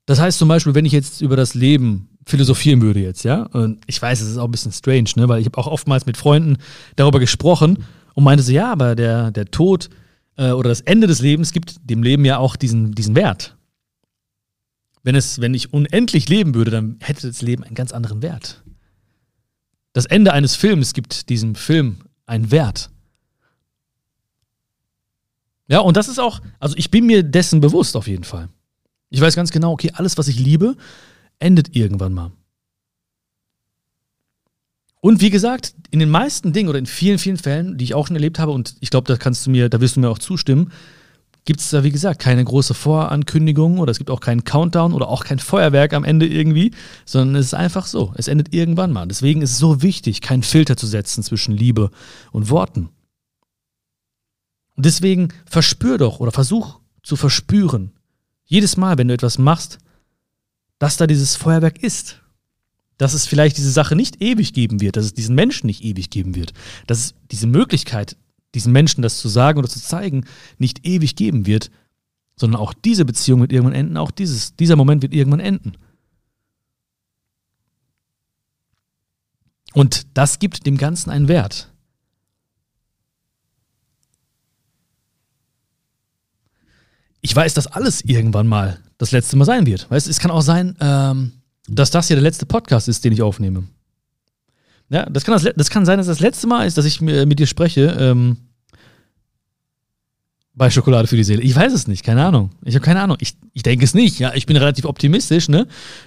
Das 0.06 0.20
heißt 0.20 0.38
zum 0.38 0.48
Beispiel, 0.48 0.74
wenn 0.74 0.86
ich 0.86 0.92
jetzt 0.92 1.20
über 1.20 1.36
das 1.36 1.54
Leben 1.54 2.11
philosophieren 2.24 2.80
würde 2.80 3.00
jetzt, 3.00 3.24
ja, 3.24 3.42
und 3.44 3.82
ich 3.86 4.00
weiß, 4.00 4.20
es 4.20 4.28
ist 4.28 4.36
auch 4.38 4.44
ein 4.44 4.50
bisschen 4.50 4.72
strange, 4.72 5.10
ne, 5.16 5.28
weil 5.28 5.40
ich 5.40 5.46
habe 5.46 5.58
auch 5.58 5.66
oftmals 5.66 6.06
mit 6.06 6.16
Freunden 6.16 6.56
darüber 6.96 7.18
gesprochen 7.18 7.84
und 8.14 8.24
meinte 8.24 8.42
so, 8.42 8.52
ja, 8.52 8.70
aber 8.70 8.94
der, 8.94 9.30
der 9.30 9.46
Tod 9.46 9.88
äh, 10.36 10.50
oder 10.50 10.68
das 10.68 10.80
Ende 10.80 11.06
des 11.06 11.20
Lebens 11.20 11.52
gibt 11.52 11.88
dem 11.88 12.02
Leben 12.02 12.24
ja 12.24 12.38
auch 12.38 12.56
diesen, 12.56 12.92
diesen 12.92 13.16
Wert. 13.16 13.56
Wenn, 15.02 15.14
es, 15.16 15.40
wenn 15.40 15.54
ich 15.54 15.72
unendlich 15.72 16.28
leben 16.28 16.54
würde, 16.54 16.70
dann 16.70 16.96
hätte 17.00 17.26
das 17.26 17.42
Leben 17.42 17.64
einen 17.64 17.74
ganz 17.74 17.92
anderen 17.92 18.22
Wert. 18.22 18.62
Das 19.92 20.06
Ende 20.06 20.32
eines 20.32 20.54
Films 20.54 20.94
gibt 20.94 21.28
diesem 21.28 21.54
Film 21.54 21.98
einen 22.24 22.50
Wert. 22.50 22.90
Ja, 25.68 25.80
und 25.80 25.96
das 25.96 26.08
ist 26.08 26.18
auch, 26.18 26.40
also 26.60 26.76
ich 26.76 26.90
bin 26.90 27.06
mir 27.06 27.22
dessen 27.22 27.60
bewusst 27.60 27.96
auf 27.96 28.06
jeden 28.06 28.24
Fall. 28.24 28.48
Ich 29.10 29.20
weiß 29.20 29.34
ganz 29.36 29.50
genau, 29.50 29.72
okay, 29.72 29.90
alles, 29.94 30.16
was 30.18 30.28
ich 30.28 30.38
liebe, 30.38 30.76
endet 31.42 31.74
irgendwann 31.76 32.14
mal. 32.14 32.32
Und 35.00 35.20
wie 35.20 35.30
gesagt, 35.30 35.74
in 35.90 35.98
den 35.98 36.10
meisten 36.10 36.52
Dingen 36.52 36.68
oder 36.68 36.78
in 36.78 36.86
vielen, 36.86 37.18
vielen 37.18 37.36
Fällen, 37.36 37.76
die 37.76 37.84
ich 37.84 37.94
auch 37.94 38.06
schon 38.06 38.16
erlebt 38.16 38.38
habe, 38.38 38.52
und 38.52 38.76
ich 38.80 38.90
glaube, 38.90 39.08
da 39.08 39.16
kannst 39.16 39.44
du 39.44 39.50
mir, 39.50 39.68
da 39.68 39.80
wirst 39.80 39.96
du 39.96 40.00
mir 40.00 40.08
auch 40.08 40.18
zustimmen, 40.18 40.70
gibt 41.44 41.60
es 41.60 41.70
da, 41.70 41.82
wie 41.82 41.90
gesagt, 41.90 42.20
keine 42.20 42.44
große 42.44 42.72
Vorankündigung 42.72 43.80
oder 43.80 43.90
es 43.90 43.98
gibt 43.98 44.10
auch 44.10 44.20
keinen 44.20 44.44
Countdown 44.44 44.92
oder 44.92 45.08
auch 45.08 45.24
kein 45.24 45.40
Feuerwerk 45.40 45.92
am 45.92 46.04
Ende 46.04 46.26
irgendwie, 46.26 46.70
sondern 47.04 47.34
es 47.34 47.46
ist 47.46 47.54
einfach 47.54 47.86
so. 47.86 48.12
Es 48.16 48.28
endet 48.28 48.54
irgendwann 48.54 48.92
mal. 48.92 49.08
Deswegen 49.08 49.42
ist 49.42 49.50
es 49.50 49.58
so 49.58 49.82
wichtig, 49.82 50.20
keinen 50.20 50.44
Filter 50.44 50.76
zu 50.76 50.86
setzen 50.86 51.24
zwischen 51.24 51.56
Liebe 51.56 51.90
und 52.30 52.48
Worten. 52.48 52.90
Und 54.76 54.86
deswegen 54.86 55.28
verspür 55.46 55.98
doch 55.98 56.20
oder 56.20 56.30
versuch 56.30 56.78
zu 57.02 57.16
verspüren, 57.16 57.90
jedes 58.44 58.76
Mal, 58.76 58.98
wenn 58.98 59.08
du 59.08 59.14
etwas 59.14 59.38
machst, 59.38 59.78
dass 60.82 60.96
da 60.96 61.06
dieses 61.06 61.36
Feuerwerk 61.36 61.80
ist. 61.80 62.20
Dass 62.98 63.14
es 63.14 63.24
vielleicht 63.24 63.56
diese 63.56 63.70
Sache 63.70 63.94
nicht 63.94 64.20
ewig 64.20 64.52
geben 64.52 64.80
wird, 64.80 64.96
dass 64.96 65.04
es 65.04 65.14
diesen 65.14 65.36
Menschen 65.36 65.68
nicht 65.68 65.84
ewig 65.84 66.10
geben 66.10 66.34
wird, 66.34 66.54
dass 66.88 66.98
es 66.98 67.14
diese 67.30 67.46
Möglichkeit, 67.46 68.16
diesen 68.56 68.72
Menschen 68.72 69.00
das 69.00 69.18
zu 69.18 69.28
sagen 69.28 69.60
oder 69.60 69.68
zu 69.68 69.80
zeigen, 69.80 70.24
nicht 70.58 70.84
ewig 70.84 71.14
geben 71.14 71.46
wird, 71.46 71.70
sondern 72.34 72.60
auch 72.60 72.74
diese 72.74 73.04
Beziehung 73.04 73.42
wird 73.42 73.52
irgendwann 73.52 73.76
enden, 73.76 73.96
auch 73.96 74.10
dieses, 74.10 74.56
dieser 74.56 74.74
Moment 74.74 75.02
wird 75.02 75.14
irgendwann 75.14 75.38
enden. 75.38 75.74
Und 79.72 80.08
das 80.14 80.40
gibt 80.40 80.66
dem 80.66 80.78
Ganzen 80.78 81.10
einen 81.10 81.28
Wert. 81.28 81.72
ich 87.22 87.34
weiß, 87.34 87.54
dass 87.54 87.68
alles 87.68 88.02
irgendwann 88.02 88.48
mal 88.48 88.80
das 89.02 89.10
letzte 89.10 89.36
Mal 89.36 89.44
sein 89.44 89.66
wird. 89.66 89.90
Weißt 89.90 90.06
es 90.06 90.20
kann 90.20 90.30
auch 90.30 90.42
sein, 90.42 90.76
ähm, 90.80 91.32
dass 91.66 91.90
das 91.90 92.06
hier 92.06 92.14
der 92.14 92.22
letzte 92.22 92.46
Podcast 92.46 92.88
ist, 92.88 93.04
den 93.04 93.12
ich 93.12 93.20
aufnehme. 93.20 93.64
Ja, 94.90 95.06
das 95.10 95.24
kann, 95.24 95.34
das, 95.34 95.52
das 95.56 95.70
kann 95.70 95.84
sein, 95.84 95.98
dass 95.98 96.06
das 96.06 96.20
letzte 96.20 96.46
Mal 96.46 96.66
ist, 96.66 96.78
dass 96.78 96.84
ich 96.84 97.00
mit 97.00 97.38
dir 97.38 97.46
spreche. 97.46 97.96
Ähm, 97.98 98.36
bei 100.54 100.70
Schokolade 100.70 101.08
für 101.08 101.16
die 101.16 101.24
Seele. 101.24 101.42
Ich 101.42 101.56
weiß 101.56 101.72
es 101.72 101.88
nicht, 101.88 102.04
keine 102.04 102.24
Ahnung. 102.24 102.50
Ich 102.62 102.74
habe 102.74 102.84
keine 102.84 103.00
Ahnung. 103.00 103.16
Ich, 103.20 103.34
ich 103.54 103.62
denke 103.62 103.84
es 103.84 103.94
nicht. 103.94 104.18
Ja, 104.18 104.34
ich 104.34 104.46
bin 104.46 104.56
relativ 104.56 104.84
optimistisch, 104.84 105.48
ne, 105.48 105.66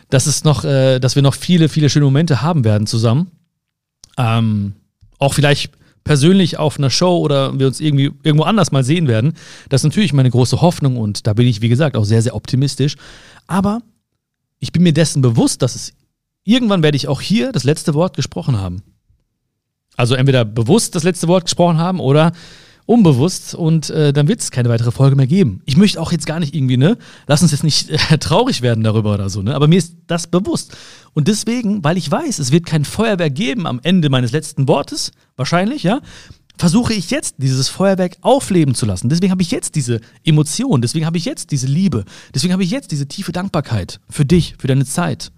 dass 0.10 0.28
es 0.28 0.44
noch, 0.44 0.64
äh, 0.64 1.00
dass 1.00 1.16
wir 1.16 1.24
noch 1.24 1.34
viele, 1.34 1.68
viele 1.68 1.90
schöne 1.90 2.06
Momente 2.06 2.44
haben 2.44 2.64
werden 2.64 2.88
zusammen. 2.88 3.32
Ähm, 4.18 4.74
auch 5.18 5.34
vielleicht 5.34 5.72
persönlich 6.06 6.58
auf 6.58 6.78
einer 6.78 6.90
Show 6.90 7.18
oder 7.18 7.60
wir 7.60 7.68
uns 7.68 7.82
irgendwie 7.82 8.12
irgendwo 8.24 8.44
anders 8.44 8.72
mal 8.72 8.84
sehen 8.84 9.08
werden. 9.08 9.34
Das 9.68 9.82
ist 9.82 9.86
natürlich 9.86 10.14
meine 10.14 10.30
große 10.30 10.62
Hoffnung 10.62 10.96
und 10.96 11.28
da 11.28 11.34
bin 11.34 11.48
ich, 11.48 11.62
wie 11.62 11.68
gesagt, 11.68 11.98
auch 11.98 12.06
sehr, 12.06 12.22
sehr 12.22 12.36
optimistisch. 12.36 12.96
Aber 13.48 13.82
ich 14.60 14.72
bin 14.72 14.84
mir 14.84 14.94
dessen 14.94 15.22
bewusst, 15.22 15.62
dass 15.62 15.76
es 15.76 15.94
irgendwann 16.46 16.84
werde 16.84 16.96
ich 16.96 17.10
auch 17.10 17.20
hier 17.20 17.52
das 17.52 17.66
letzte 17.66 17.94
Wort 17.96 18.16
gesprochen 18.16 18.58
haben. 18.58 18.84
Also 19.98 20.16
entweder 20.16 20.46
bewusst 20.46 20.96
das 20.96 21.04
letzte 21.04 21.28
Wort 21.28 21.46
gesprochen 21.46 21.80
haben 21.80 22.00
oder 22.00 22.32
unbewusst 22.86 23.56
und 23.56 23.90
äh, 23.90 24.14
dann 24.14 24.28
wird 24.28 24.42
es 24.42 24.52
keine 24.52 24.70
weitere 24.70 24.92
Folge 24.92 25.16
mehr 25.16 25.28
geben. 25.28 25.62
Ich 25.66 25.78
möchte 25.78 26.00
auch 26.00 26.12
jetzt 26.12 26.26
gar 26.26 26.40
nicht 26.40 26.54
irgendwie, 26.54 26.78
ne, 26.78 26.98
lass 27.28 27.42
uns 27.42 27.52
jetzt 27.52 27.64
nicht 27.64 27.90
äh, 28.12 28.18
traurig 28.18 28.62
werden 28.62 28.84
darüber 28.84 29.14
oder 29.14 29.30
so, 29.30 29.42
ne, 29.42 29.56
aber 29.56 29.68
mir 29.68 29.78
ist 29.78 29.96
das 30.08 30.28
bewusst. 30.28 30.76
Und 31.14 31.28
deswegen, 31.28 31.84
weil 31.84 31.98
ich 31.98 32.10
weiß, 32.10 32.40
es 32.40 32.52
wird 32.52 32.66
kein 32.66 32.86
Feuerwerk 32.86 33.34
geben 33.34 33.66
am 33.66 33.80
Ende 33.84 34.10
meines 34.10 34.32
letzten 34.32 34.68
Wortes, 34.68 35.12
wahrscheinlich, 35.36 35.84
ja, 35.84 36.02
versuche 36.58 36.94
ich 36.94 37.12
jetzt 37.12 37.36
dieses 37.40 37.68
Feuerwerk 37.68 38.18
aufleben 38.22 38.76
zu 38.76 38.86
lassen. 38.86 39.10
Deswegen 39.10 39.32
habe 39.32 39.42
ich 39.42 39.52
jetzt 39.52 39.76
diese 39.76 40.00
Emotion, 40.24 40.82
deswegen 40.82 41.06
habe 41.06 41.18
ich 41.18 41.26
jetzt 41.26 41.52
diese 41.52 41.68
Liebe, 41.68 42.06
deswegen 42.34 42.54
habe 42.54 42.64
ich 42.64 42.72
jetzt 42.72 42.92
diese 42.92 43.08
tiefe 43.08 43.32
Dankbarkeit 43.32 44.00
für 44.10 44.26
dich, 44.26 44.56
für 44.58 44.68
deine 44.68 44.86
Zeit 44.86 45.32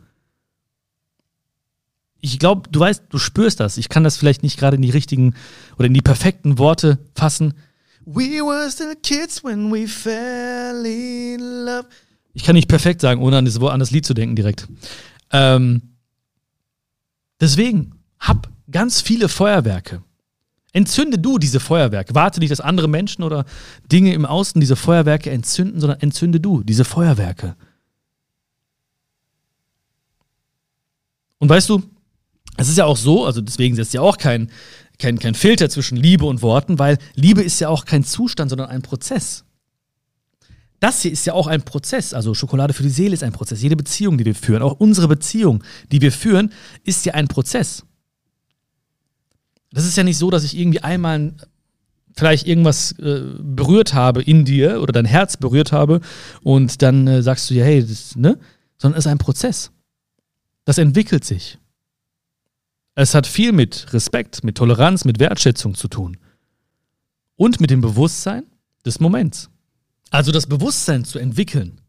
ich 2.22 2.40
glaube, 2.40 2.70
du 2.70 2.80
weißt, 2.80 3.04
du 3.10 3.18
spürst 3.18 3.60
das. 3.60 3.78
Ich 3.78 3.90
kann 3.90 4.04
das 4.04 4.18
vielleicht 4.18 4.44
nicht 4.44 4.58
gerade 4.58 4.76
in 4.76 4.82
die 4.82 4.90
richtigen 4.90 5.36
oder 5.78 5.88
in 5.88 5.94
die 5.94 6.02
perfekten 6.02 6.58
Worte 6.58 7.00
fassen. 7.16 7.54
We 8.06 8.42
were 8.42 8.70
still 8.72 8.96
kids 8.96 9.44
when 9.44 9.72
we 9.72 9.88
fell 9.88 10.86
in 10.86 11.66
love. 11.66 11.88
Ich 12.34 12.44
kann 12.44 12.56
nicht 12.56 12.68
perfekt 12.68 13.02
sagen, 13.02 13.22
ohne 13.22 13.38
an 13.38 13.46
das, 13.46 13.60
an 13.60 13.80
das 13.80 13.92
Lied 13.92 14.06
zu 14.06 14.14
denken 14.14 14.36
direkt. 14.36 14.68
Ähm, 15.32 15.82
deswegen, 17.42 17.94
hab 18.20 18.50
ganz 18.72 19.02
viele 19.02 19.30
Feuerwerke. 19.30 20.04
Entzünde 20.74 21.18
du 21.18 21.38
diese 21.38 21.60
Feuerwerke. 21.60 22.14
Warte 22.14 22.40
nicht, 22.40 22.52
dass 22.52 22.62
andere 22.62 22.88
Menschen 22.88 23.24
oder 23.24 23.46
Dinge 23.92 24.14
im 24.14 24.26
Außen 24.26 24.62
diese 24.62 24.76
Feuerwerke 24.76 25.32
entzünden, 25.32 25.80
sondern 25.80 26.00
entzünde 26.02 26.40
du 26.40 26.64
diese 26.64 26.86
Feuerwerke. 26.86 27.56
Und 31.40 31.50
weißt 31.50 31.70
du, 31.70 31.84
es 32.58 32.70
ist 32.70 32.78
ja 32.78 32.86
auch 32.86 32.98
so, 32.98 33.26
also 33.26 33.42
deswegen 33.42 33.76
setzt 33.76 33.94
ja 33.94 34.02
auch 34.02 34.18
kein, 34.18 34.50
kein, 35.00 35.20
kein 35.20 35.36
Filter 35.36 35.70
zwischen 35.70 35.96
Liebe 35.96 36.26
und 36.26 36.42
Worten, 36.42 36.80
weil 36.80 36.98
Liebe 37.16 37.42
ist 37.42 37.60
ja 37.60 37.70
auch 37.70 37.86
kein 37.86 38.04
Zustand, 38.04 38.50
sondern 38.50 38.70
ein 38.70 38.82
Prozess. 38.82 39.46
Das 40.80 41.02
hier 41.02 41.12
ist 41.12 41.26
ja 41.26 41.34
auch 41.34 41.48
ein 41.48 41.64
Prozess. 41.64 42.14
Also 42.14 42.34
Schokolade 42.34 42.74
für 42.74 42.84
die 42.84 42.90
Seele 42.90 43.14
ist 43.14 43.24
ein 43.24 43.32
Prozess. 43.32 43.62
Jede 43.62 43.76
Beziehung, 43.76 44.18
die 44.18 44.26
wir 44.26 44.36
führen, 44.36 44.62
auch 44.62 44.80
unsere 44.80 45.08
Beziehung, 45.08 45.64
die 45.92 46.02
wir 46.02 46.12
führen, 46.12 46.52
ist 46.84 47.06
ja 47.06 47.14
ein 47.14 47.28
Prozess. 47.28 47.84
Das 49.72 49.86
ist 49.86 49.98
ja 49.98 50.04
nicht 50.04 50.18
so, 50.18 50.30
dass 50.30 50.44
ich 50.44 50.58
irgendwie 50.58 50.82
einmal 50.82 51.34
vielleicht 52.16 52.48
irgendwas 52.48 52.94
äh, 53.00 53.22
berührt 53.40 53.94
habe 53.94 54.24
in 54.24 54.46
dir 54.46 54.82
oder 54.82 54.92
dein 54.92 55.06
Herz 55.06 55.38
berührt 55.38 55.72
habe 55.72 56.02
und 56.42 56.82
dann 56.82 57.06
äh, 57.08 57.22
sagst 57.22 57.50
du 57.50 57.54
ja, 57.54 57.64
hey, 57.64 57.86
das, 57.86 58.16
ne? 58.16 58.40
Sondern 58.78 58.98
es 58.98 59.06
ist 59.06 59.12
ein 59.12 59.18
Prozess. 59.18 59.72
Das 60.66 60.78
entwickelt 60.78 61.24
sich. 61.26 61.60
Es 63.00 63.14
hat 63.14 63.28
viel 63.28 63.52
mit 63.52 63.94
Respekt, 63.94 64.44
mit 64.44 64.58
Toleranz, 64.58 65.06
mit 65.06 65.20
Wertschätzung 65.20 65.76
zu 65.76 65.88
tun. 65.88 66.18
Und 67.36 67.62
mit 67.62 67.70
dem 67.70 67.80
Bewusstsein 67.80 68.44
des 68.88 69.00
Moments. 69.00 69.52
Also 70.10 70.32
das 70.32 70.48
Bewusstsein 70.48 71.06
zu 71.06 71.20
entwickeln. 71.20 71.80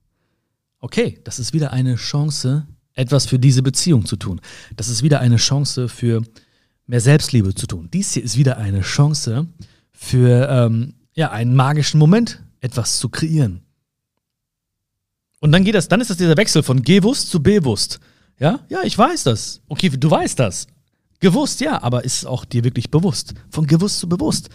Okay, 0.81 1.19
das 1.25 1.39
ist 1.39 1.55
wieder 1.55 1.73
eine 1.73 1.95
Chance, 1.97 2.67
etwas 2.93 3.25
für 3.25 3.39
diese 3.39 3.63
Beziehung 3.63 4.05
zu 4.05 4.17
tun. 4.17 4.43
Das 4.77 4.91
ist 4.91 5.03
wieder 5.03 5.21
eine 5.21 5.37
Chance 5.37 5.89
für 5.89 6.23
mehr 6.87 7.01
Selbstliebe 7.01 7.55
zu 7.55 7.67
tun. 7.67 7.89
Dies 7.91 8.13
hier 8.13 8.23
ist 8.23 8.37
wieder 8.37 8.59
eine 8.59 8.83
Chance 8.83 9.47
für 9.93 10.47
ähm, 10.51 10.93
ja, 11.15 11.31
einen 11.31 11.55
magischen 11.55 11.99
Moment, 11.99 12.45
etwas 12.61 12.99
zu 12.99 13.09
kreieren. 13.09 13.63
Und 15.41 15.53
dann 15.53 15.65
geht 15.65 15.75
das, 15.75 15.89
dann 15.89 16.03
ist 16.03 16.11
das 16.11 16.19
dieser 16.19 16.37
Wechsel 16.37 16.63
von 16.63 16.83
gewusst 16.83 17.31
zu 17.31 17.43
bewusst. 17.43 17.99
Ja, 18.39 18.61
ja, 18.69 18.83
ich 18.83 18.99
weiß 18.99 19.23
das. 19.23 19.63
Okay, 19.69 19.89
du 19.89 20.11
weißt 20.11 20.39
das. 20.39 20.67
Gewusst, 21.21 21.61
ja, 21.61 21.83
aber 21.83 22.05
ist 22.05 22.19
es 22.19 22.25
auch 22.25 22.45
dir 22.45 22.65
wirklich 22.65 22.91
bewusst? 22.91 23.35
Von 23.51 23.67
gewusst 23.67 23.99
zu 23.99 24.09
bewusst. 24.09 24.51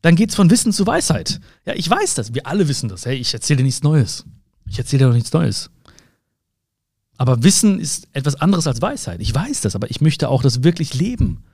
Dann 0.00 0.16
geht 0.16 0.30
es 0.30 0.34
von 0.34 0.50
Wissen 0.50 0.72
zu 0.72 0.86
Weisheit. 0.86 1.40
Ja, 1.64 1.74
ich 1.74 1.88
weiß 1.88 2.14
das. 2.14 2.34
Wir 2.34 2.46
alle 2.46 2.66
wissen 2.66 2.88
das. 2.88 3.06
Hey, 3.06 3.16
ich 3.16 3.32
erzähle 3.32 3.58
dir 3.58 3.64
nichts 3.64 3.82
Neues. 3.82 4.24
Ich 4.66 4.78
erzähle 4.78 5.04
dir 5.04 5.08
doch 5.08 5.14
nichts 5.14 5.32
Neues. 5.32 5.70
Aber 7.16 7.44
Wissen 7.44 7.78
ist 7.78 8.08
etwas 8.12 8.34
anderes 8.34 8.66
als 8.66 8.82
Weisheit. 8.82 9.20
Ich 9.20 9.32
weiß 9.32 9.60
das, 9.60 9.76
aber 9.76 9.90
ich 9.90 10.00
möchte 10.00 10.28
auch 10.28 10.42
das 10.42 10.64
wirklich 10.64 10.94
leben. 10.94 11.44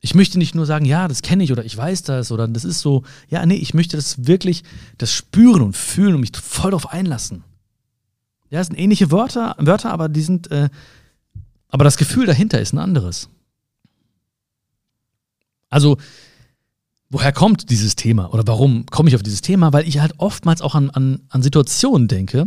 Ich 0.00 0.14
möchte 0.14 0.38
nicht 0.38 0.54
nur 0.54 0.64
sagen, 0.64 0.86
ja, 0.86 1.06
das 1.06 1.20
kenne 1.20 1.44
ich 1.44 1.52
oder 1.52 1.64
ich 1.64 1.76
weiß 1.76 2.02
das 2.02 2.32
oder 2.32 2.48
das 2.48 2.64
ist 2.64 2.80
so. 2.80 3.04
Ja, 3.28 3.44
nee, 3.44 3.56
ich 3.56 3.74
möchte 3.74 3.96
das 3.96 4.26
wirklich, 4.26 4.62
das 4.96 5.12
spüren 5.12 5.60
und 5.60 5.76
fühlen 5.76 6.14
und 6.14 6.20
mich 6.20 6.32
voll 6.34 6.70
darauf 6.70 6.90
einlassen. 6.90 7.44
Ja, 8.48 8.60
es 8.60 8.68
sind 8.68 8.78
ähnliche 8.78 9.10
Wörter, 9.10 9.56
Wörter 9.58 9.90
aber 9.90 10.08
die 10.08 10.22
sind, 10.22 10.50
äh, 10.50 10.68
aber 11.74 11.82
das 11.82 11.96
Gefühl 11.96 12.24
dahinter 12.24 12.60
ist 12.60 12.72
ein 12.72 12.78
anderes. 12.78 13.28
Also, 15.70 15.96
woher 17.10 17.32
kommt 17.32 17.68
dieses 17.68 17.96
Thema 17.96 18.32
oder 18.32 18.46
warum 18.46 18.86
komme 18.86 19.08
ich 19.08 19.16
auf 19.16 19.24
dieses 19.24 19.40
Thema? 19.40 19.72
Weil 19.72 19.88
ich 19.88 19.98
halt 19.98 20.14
oftmals 20.18 20.62
auch 20.62 20.76
an, 20.76 20.90
an, 20.90 21.22
an 21.30 21.42
Situationen 21.42 22.06
denke, 22.06 22.46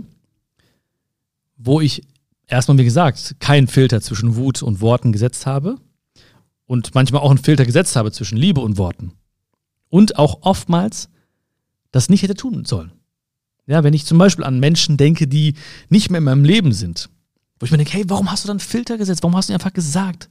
wo 1.57 1.81
ich 1.81 2.03
erstmal, 2.47 2.77
wie 2.77 2.85
gesagt, 2.85 3.35
keinen 3.41 3.67
Filter 3.67 3.99
zwischen 3.99 4.37
Wut 4.37 4.63
und 4.63 4.79
Worten 4.79 5.11
gesetzt 5.11 5.45
habe 5.45 5.75
und 6.65 6.95
manchmal 6.95 7.21
auch 7.21 7.29
einen 7.29 7.43
Filter 7.43 7.65
gesetzt 7.65 7.97
habe 7.97 8.13
zwischen 8.13 8.37
Liebe 8.37 8.61
und 8.61 8.77
Worten. 8.77 9.11
Und 9.89 10.17
auch 10.17 10.43
oftmals 10.43 11.09
das 11.91 12.07
nicht 12.07 12.21
hätte 12.21 12.35
tun 12.35 12.63
sollen. 12.63 12.93
Ja, 13.65 13.83
wenn 13.83 13.93
ich 13.93 14.05
zum 14.05 14.19
Beispiel 14.19 14.45
an 14.45 14.61
Menschen 14.61 14.95
denke, 14.95 15.27
die 15.27 15.55
nicht 15.89 16.11
mehr 16.11 16.19
in 16.19 16.23
meinem 16.23 16.45
Leben 16.45 16.71
sind, 16.71 17.09
wo 17.59 17.65
ich 17.65 17.71
mir 17.71 17.77
denke, 17.77 17.93
hey, 17.93 18.05
warum 18.07 18.31
hast 18.31 18.43
du 18.43 18.47
dann 18.47 18.55
einen 18.55 18.67
Filter 18.67 18.97
gesetzt? 18.97 19.23
Warum 19.23 19.35
hast 19.35 19.49
du 19.49 19.53
einfach 19.53 19.73
gesagt, 19.73 20.29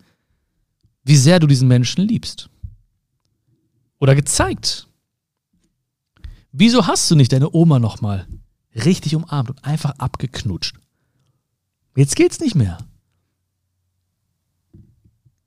wie 1.04 1.16
sehr 1.16 1.38
du 1.40 1.46
diesen 1.46 1.68
Menschen 1.68 2.06
liebst? 2.06 2.48
Oder 3.98 4.14
gezeigt. 4.14 4.88
Wieso 6.52 6.86
hast 6.86 7.10
du 7.10 7.14
nicht 7.14 7.32
deine 7.32 7.54
Oma 7.54 7.78
nochmal 7.78 8.26
richtig 8.74 9.14
umarmt 9.14 9.50
und 9.50 9.64
einfach 9.64 9.92
abgeknutscht? 9.98 10.76
Jetzt 11.94 12.16
geht's 12.16 12.40
nicht 12.40 12.54
mehr 12.54 12.78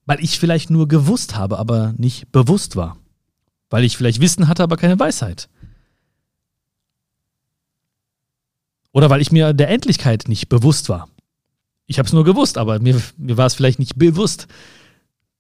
weil 0.10 0.24
ich 0.24 0.40
vielleicht 0.40 0.72
nur 0.72 0.88
gewusst 0.88 1.36
habe, 1.36 1.60
aber 1.60 1.94
nicht 1.98 2.32
bewusst 2.32 2.76
war. 2.76 2.98
Weil 3.70 3.84
ich 3.84 3.96
vielleicht 3.96 4.20
Wissen 4.20 4.48
hatte, 4.48 4.64
aber 4.64 4.76
keine 4.76 4.98
Weisheit. 4.98 5.50
Oder 8.92 9.12
weil 9.12 9.22
ich 9.22 9.32
mir 9.32 9.54
der 9.54 9.70
Endlichkeit 9.70 10.24
nicht 10.28 10.50
bewusst 10.50 10.90
war. 10.90 11.10
Ich 11.90 11.98
habe 11.98 12.06
es 12.06 12.14
nur 12.14 12.24
gewusst, 12.24 12.60
aber 12.60 12.80
mir, 12.80 13.02
mir 13.18 13.36
war 13.36 13.48
es 13.48 13.56
vielleicht 13.56 13.80
nicht 13.80 13.98
bewusst, 13.98 14.48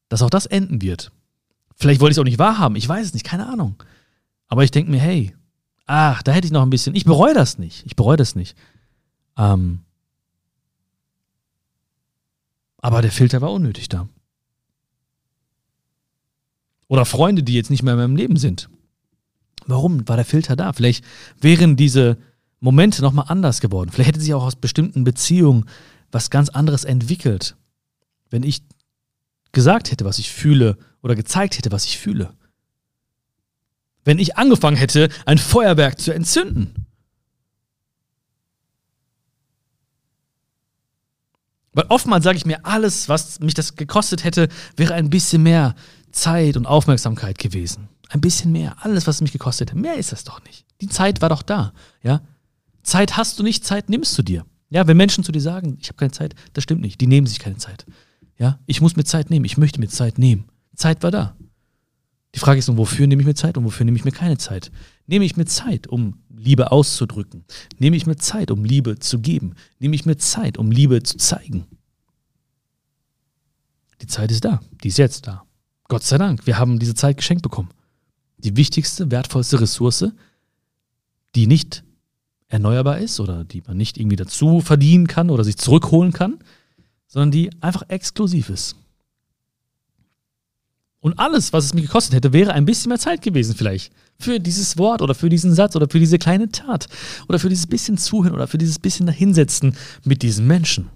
dass 0.09 0.23
auch 0.23 0.31
das 0.31 0.47
enden 0.47 0.81
wird. 0.81 1.11
Vielleicht 1.75 2.01
wollte 2.01 2.13
ich 2.13 2.17
es 2.17 2.19
auch 2.19 2.25
nicht 2.25 2.39
wahrhaben, 2.39 2.75
ich 2.75 2.89
weiß 2.89 3.05
es 3.05 3.13
nicht, 3.13 3.23
keine 3.23 3.47
Ahnung. 3.47 3.75
Aber 4.47 4.63
ich 4.63 4.71
denke 4.71 4.89
mir, 4.89 4.99
hey, 4.99 5.35
ach, 5.85 6.23
da 6.23 6.31
hätte 6.31 6.47
ich 6.47 6.51
noch 6.51 6.63
ein 6.63 6.71
bisschen. 6.71 6.95
Ich 6.95 7.05
bereue 7.05 7.35
das 7.35 7.59
nicht. 7.59 7.85
Ich 7.85 7.95
bereue 7.95 8.17
das 8.17 8.33
nicht. 8.33 8.57
Ähm, 9.37 9.81
aber 12.77 13.03
der 13.03 13.11
Filter 13.11 13.41
war 13.41 13.51
unnötig 13.51 13.87
da. 13.87 14.09
Oder 16.87 17.05
Freunde, 17.05 17.43
die 17.43 17.53
jetzt 17.53 17.69
nicht 17.69 17.83
mehr 17.83 17.93
in 17.93 17.99
meinem 17.99 18.15
Leben 18.15 18.37
sind. 18.37 18.71
Warum 19.67 20.07
war 20.07 20.15
der 20.15 20.25
Filter 20.25 20.55
da? 20.55 20.73
Vielleicht 20.73 21.05
wären 21.39 21.75
diese 21.75 22.17
Momente 22.59 23.03
nochmal 23.03 23.25
anders 23.27 23.61
geworden. 23.61 23.91
Vielleicht 23.91 24.07
hätte 24.07 24.19
sich 24.19 24.33
auch 24.33 24.45
aus 24.45 24.55
bestimmten 24.55 25.03
Beziehungen 25.03 25.65
was 26.11 26.29
ganz 26.29 26.49
anderes 26.49 26.83
entwickelt, 26.83 27.55
wenn 28.29 28.43
ich 28.43 28.63
gesagt 29.51 29.91
hätte, 29.91 30.05
was 30.05 30.19
ich 30.19 30.31
fühle 30.31 30.77
oder 31.01 31.15
gezeigt 31.15 31.57
hätte, 31.57 31.71
was 31.71 31.85
ich 31.85 31.97
fühle. 31.97 32.33
Wenn 34.03 34.19
ich 34.19 34.37
angefangen 34.37 34.77
hätte, 34.77 35.09
ein 35.25 35.37
Feuerwerk 35.37 35.99
zu 35.99 36.13
entzünden. 36.13 36.87
Weil 41.73 41.85
oftmals 41.89 42.23
sage 42.23 42.37
ich 42.37 42.45
mir, 42.45 42.65
alles, 42.65 43.09
was 43.09 43.39
mich 43.39 43.53
das 43.53 43.75
gekostet 43.75 44.23
hätte, 44.23 44.49
wäre 44.75 44.95
ein 44.95 45.09
bisschen 45.09 45.43
mehr 45.43 45.75
Zeit 46.11 46.57
und 46.57 46.65
Aufmerksamkeit 46.65 47.37
gewesen. 47.37 47.89
Ein 48.09 48.21
bisschen 48.21 48.51
mehr. 48.51 48.75
Alles, 48.79 49.05
was 49.05 49.21
mich 49.21 49.31
gekostet 49.31 49.69
hätte. 49.69 49.79
Mehr 49.79 49.95
ist 49.95 50.11
das 50.11 50.23
doch 50.23 50.43
nicht. 50.43 50.65
Die 50.81 50.89
Zeit 50.89 51.21
war 51.21 51.29
doch 51.29 51.43
da. 51.43 51.73
Ja? 52.01 52.21
Zeit 52.81 53.17
hast 53.17 53.37
du 53.37 53.43
nicht, 53.43 53.65
Zeit 53.65 53.89
nimmst 53.89 54.17
du 54.17 54.23
dir. 54.23 54.45
Ja, 54.69 54.87
wenn 54.87 54.97
Menschen 54.97 55.23
zu 55.23 55.31
dir 55.31 55.41
sagen, 55.41 55.77
ich 55.81 55.87
habe 55.87 55.97
keine 55.97 56.11
Zeit, 56.11 56.35
das 56.53 56.63
stimmt 56.63 56.81
nicht. 56.81 57.01
Die 57.01 57.07
nehmen 57.07 57.27
sich 57.27 57.39
keine 57.39 57.57
Zeit. 57.57 57.85
Ja, 58.37 58.59
ich 58.67 58.81
muss 58.81 58.95
mir 58.95 59.03
Zeit 59.03 59.29
nehmen. 59.29 59.45
Ich 59.45 59.57
möchte 59.57 59.79
mir 59.79 59.89
Zeit 59.89 60.17
nehmen. 60.17 60.45
Zeit 60.75 61.03
war 61.03 61.11
da. 61.11 61.35
Die 62.35 62.39
Frage 62.39 62.59
ist 62.59 62.67
nur, 62.67 62.77
wofür 62.77 63.07
nehme 63.07 63.21
ich 63.21 63.27
mir 63.27 63.33
Zeit 63.33 63.57
und 63.57 63.65
wofür 63.65 63.85
nehme 63.85 63.97
ich 63.97 64.05
mir 64.05 64.11
keine 64.11 64.37
Zeit? 64.37 64.71
Nehme 65.07 65.25
ich 65.25 65.35
mir 65.35 65.45
Zeit, 65.45 65.87
um 65.87 66.19
Liebe 66.29 66.71
auszudrücken? 66.71 67.43
Nehme 67.79 67.95
ich 67.95 68.05
mir 68.05 68.17
Zeit, 68.17 68.51
um 68.51 68.63
Liebe 68.63 68.99
zu 68.99 69.19
geben? 69.19 69.55
Nehme 69.79 69.95
ich 69.95 70.05
mir 70.05 70.17
Zeit, 70.17 70.57
um 70.59 70.71
Liebe 70.71 71.01
zu 71.01 71.17
zeigen? 71.17 71.65
Die 74.01 74.07
Zeit 74.07 74.31
ist 74.31 74.45
da. 74.45 74.61
Die 74.83 74.89
ist 74.89 74.99
jetzt 74.99 75.25
da. 75.27 75.43
Gott 75.87 76.03
sei 76.03 76.19
Dank, 76.19 76.45
wir 76.45 76.59
haben 76.59 76.77
diese 76.77 76.93
Zeit 76.93 77.17
geschenkt 77.17 77.41
bekommen. 77.41 77.69
Die 78.37 78.55
wichtigste, 78.55 79.09
wertvollste 79.09 79.59
Ressource, 79.59 80.05
die 81.35 81.47
nicht 81.47 81.83
erneuerbar 82.49 82.97
ist 82.97 83.19
oder 83.19 83.43
die 83.45 83.63
man 83.65 83.77
nicht 83.77 83.97
irgendwie 83.97 84.15
dazu 84.15 84.59
verdienen 84.59 85.07
kann 85.07 85.29
oder 85.29 85.43
sich 85.43 85.57
zurückholen 85.57 86.11
kann, 86.11 86.39
sondern 87.07 87.31
die 87.31 87.49
einfach 87.61 87.83
exklusiv 87.87 88.49
ist. 88.49 88.75
Und 91.01 91.17
alles, 91.17 91.53
was 91.53 91.65
es 91.65 91.73
mir 91.73 91.81
gekostet 91.81 92.13
hätte, 92.13 92.33
wäre 92.33 92.53
ein 92.53 92.65
bisschen 92.65 92.89
mehr 92.89 92.99
Zeit 92.99 93.21
gewesen 93.21 93.55
vielleicht. 93.55 93.93
Für 94.19 94.39
dieses 94.39 94.77
Wort 94.77 95.01
oder 95.01 95.15
für 95.15 95.29
diesen 95.29 95.53
Satz 95.53 95.75
oder 95.75 95.87
für 95.89 95.99
diese 95.99 96.19
kleine 96.19 96.49
Tat 96.49 96.87
oder 97.29 97.39
für 97.39 97.47
dieses 97.47 97.67
bisschen 97.67 97.97
Zuhören 97.97 98.35
oder 98.35 98.47
für 98.47 98.57
dieses 98.57 98.79
bisschen 98.79 99.05
dahinsetzen 99.05 99.75
mit 100.03 100.21
diesen 100.23 100.45
Menschen. 100.45 100.89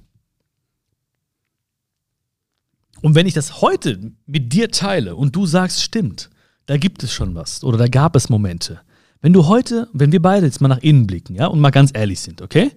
Und 3.02 3.16
wenn 3.16 3.28
ich 3.28 3.34
das 3.34 3.62
heute 3.62 4.12
mit 4.26 4.52
dir 4.52 4.72
teile 4.72 5.16
und 5.16 5.36
du 5.36 5.46
sagst, 5.46 5.82
stimmt, 5.82 6.30
da 6.66 6.78
gibt 6.78 7.04
es 7.04 7.14
schon 7.14 7.36
was 7.36 7.64
oder 7.64 7.78
da 7.78 7.88
gab 7.88 8.16
es 8.16 8.30
Momente. 8.30 8.82
Wenn 9.24 9.32
du 9.32 9.48
heute, 9.48 9.88
wenn 9.94 10.12
wir 10.12 10.22
beide 10.22 10.46
jetzt 10.46 10.60
mal 10.60 10.68
nach 10.68 10.80
innen 10.80 11.08
blicken, 11.08 11.34
ja, 11.34 11.48
und 11.48 11.62
mal 11.62 11.72
ganz 11.72 11.92
ehrlich 11.94 12.20
sind, 12.20 12.42
okay? 12.42 12.72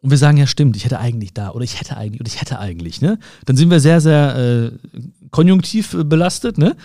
Und 0.00 0.10
wir 0.10 0.18
sagen, 0.18 0.36
ja, 0.36 0.46
stimmt, 0.46 0.76
ich 0.76 0.84
hätte 0.84 1.00
eigentlich 1.00 1.34
da 1.34 1.50
oder 1.50 1.64
ich 1.64 1.80
hätte 1.80 1.96
eigentlich 1.96 2.20
oder 2.20 2.28
ich 2.28 2.40
hätte 2.40 2.60
eigentlich, 2.60 3.00
ne? 3.00 3.18
Dann 3.44 3.56
sind 3.56 3.70
wir 3.70 3.80
sehr, 3.80 4.00
sehr 4.00 4.36
äh, 4.36 4.70
konjunktiv 5.30 5.96
belastet, 6.04 6.58
ne? 6.58 6.76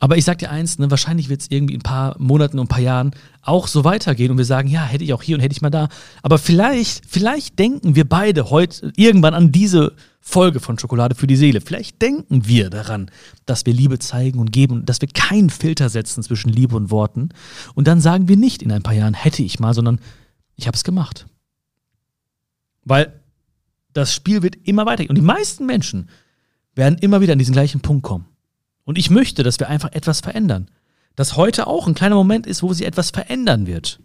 Aber 0.00 0.16
ich 0.16 0.24
sag 0.24 0.38
dir 0.38 0.50
eins, 0.50 0.80
ne, 0.80 0.90
wahrscheinlich 0.90 1.28
wird 1.28 1.42
es 1.42 1.50
irgendwie 1.52 1.74
in 1.74 1.80
ein 1.80 1.84
paar 1.84 2.16
Monaten 2.18 2.58
und 2.58 2.64
ein 2.64 2.68
paar 2.68 2.80
Jahren 2.80 3.12
auch 3.42 3.68
so 3.68 3.84
weitergehen 3.84 4.32
und 4.32 4.38
wir 4.38 4.44
sagen, 4.44 4.66
ja, 4.68 4.82
hätte 4.82 5.04
ich 5.04 5.12
auch 5.12 5.22
hier 5.22 5.36
und 5.36 5.40
hätte 5.40 5.52
ich 5.52 5.62
mal 5.62 5.70
da. 5.70 5.88
Aber 6.22 6.38
vielleicht, 6.38 7.04
vielleicht 7.06 7.60
denken 7.60 7.94
wir 7.94 8.08
beide 8.08 8.50
heute 8.50 8.92
irgendwann 8.96 9.34
an 9.34 9.52
diese 9.52 9.94
Folge 10.24 10.60
von 10.60 10.78
Schokolade 10.78 11.16
für 11.16 11.26
die 11.26 11.36
Seele. 11.36 11.60
Vielleicht 11.60 12.00
denken 12.00 12.46
wir 12.46 12.70
daran, 12.70 13.10
dass 13.44 13.66
wir 13.66 13.74
Liebe 13.74 13.98
zeigen 13.98 14.38
und 14.38 14.52
geben 14.52 14.86
dass 14.86 15.00
wir 15.00 15.08
keinen 15.08 15.50
Filter 15.50 15.88
setzen 15.88 16.22
zwischen 16.22 16.48
Liebe 16.48 16.76
und 16.76 16.90
Worten. 16.90 17.30
Und 17.74 17.88
dann 17.88 18.00
sagen 18.00 18.28
wir 18.28 18.36
nicht 18.36 18.62
in 18.62 18.70
ein 18.70 18.84
paar 18.84 18.94
Jahren, 18.94 19.14
hätte 19.14 19.42
ich 19.42 19.58
mal, 19.58 19.74
sondern 19.74 20.00
ich 20.54 20.68
habe 20.68 20.76
es 20.76 20.84
gemacht. 20.84 21.26
Weil 22.84 23.20
das 23.92 24.14
Spiel 24.14 24.42
wird 24.42 24.56
immer 24.64 24.86
weitergehen. 24.86 25.10
Und 25.10 25.16
die 25.16 25.22
meisten 25.22 25.66
Menschen 25.66 26.08
werden 26.74 26.98
immer 27.00 27.20
wieder 27.20 27.32
an 27.32 27.38
diesen 27.40 27.52
gleichen 27.52 27.80
Punkt 27.80 28.04
kommen. 28.04 28.26
Und 28.84 28.98
ich 28.98 29.10
möchte, 29.10 29.42
dass 29.42 29.58
wir 29.58 29.68
einfach 29.68 29.92
etwas 29.92 30.20
verändern. 30.20 30.70
Dass 31.16 31.36
heute 31.36 31.66
auch 31.66 31.88
ein 31.88 31.94
kleiner 31.94 32.14
Moment 32.14 32.46
ist, 32.46 32.62
wo 32.62 32.72
sie 32.72 32.84
etwas 32.84 33.10
verändern 33.10 33.66
wird. 33.66 34.00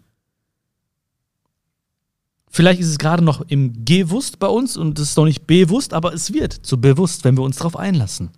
Vielleicht 2.50 2.80
ist 2.80 2.88
es 2.88 2.98
gerade 2.98 3.22
noch 3.22 3.42
im 3.48 3.84
Gewusst 3.84 4.38
bei 4.38 4.46
uns 4.46 4.76
und 4.76 4.98
es 4.98 5.10
ist 5.10 5.16
noch 5.16 5.24
nicht 5.24 5.46
bewusst, 5.46 5.92
aber 5.92 6.14
es 6.14 6.32
wird 6.32 6.52
zu 6.52 6.80
bewusst, 6.80 7.24
wenn 7.24 7.36
wir 7.36 7.42
uns 7.42 7.56
darauf 7.56 7.76
einlassen. 7.76 8.30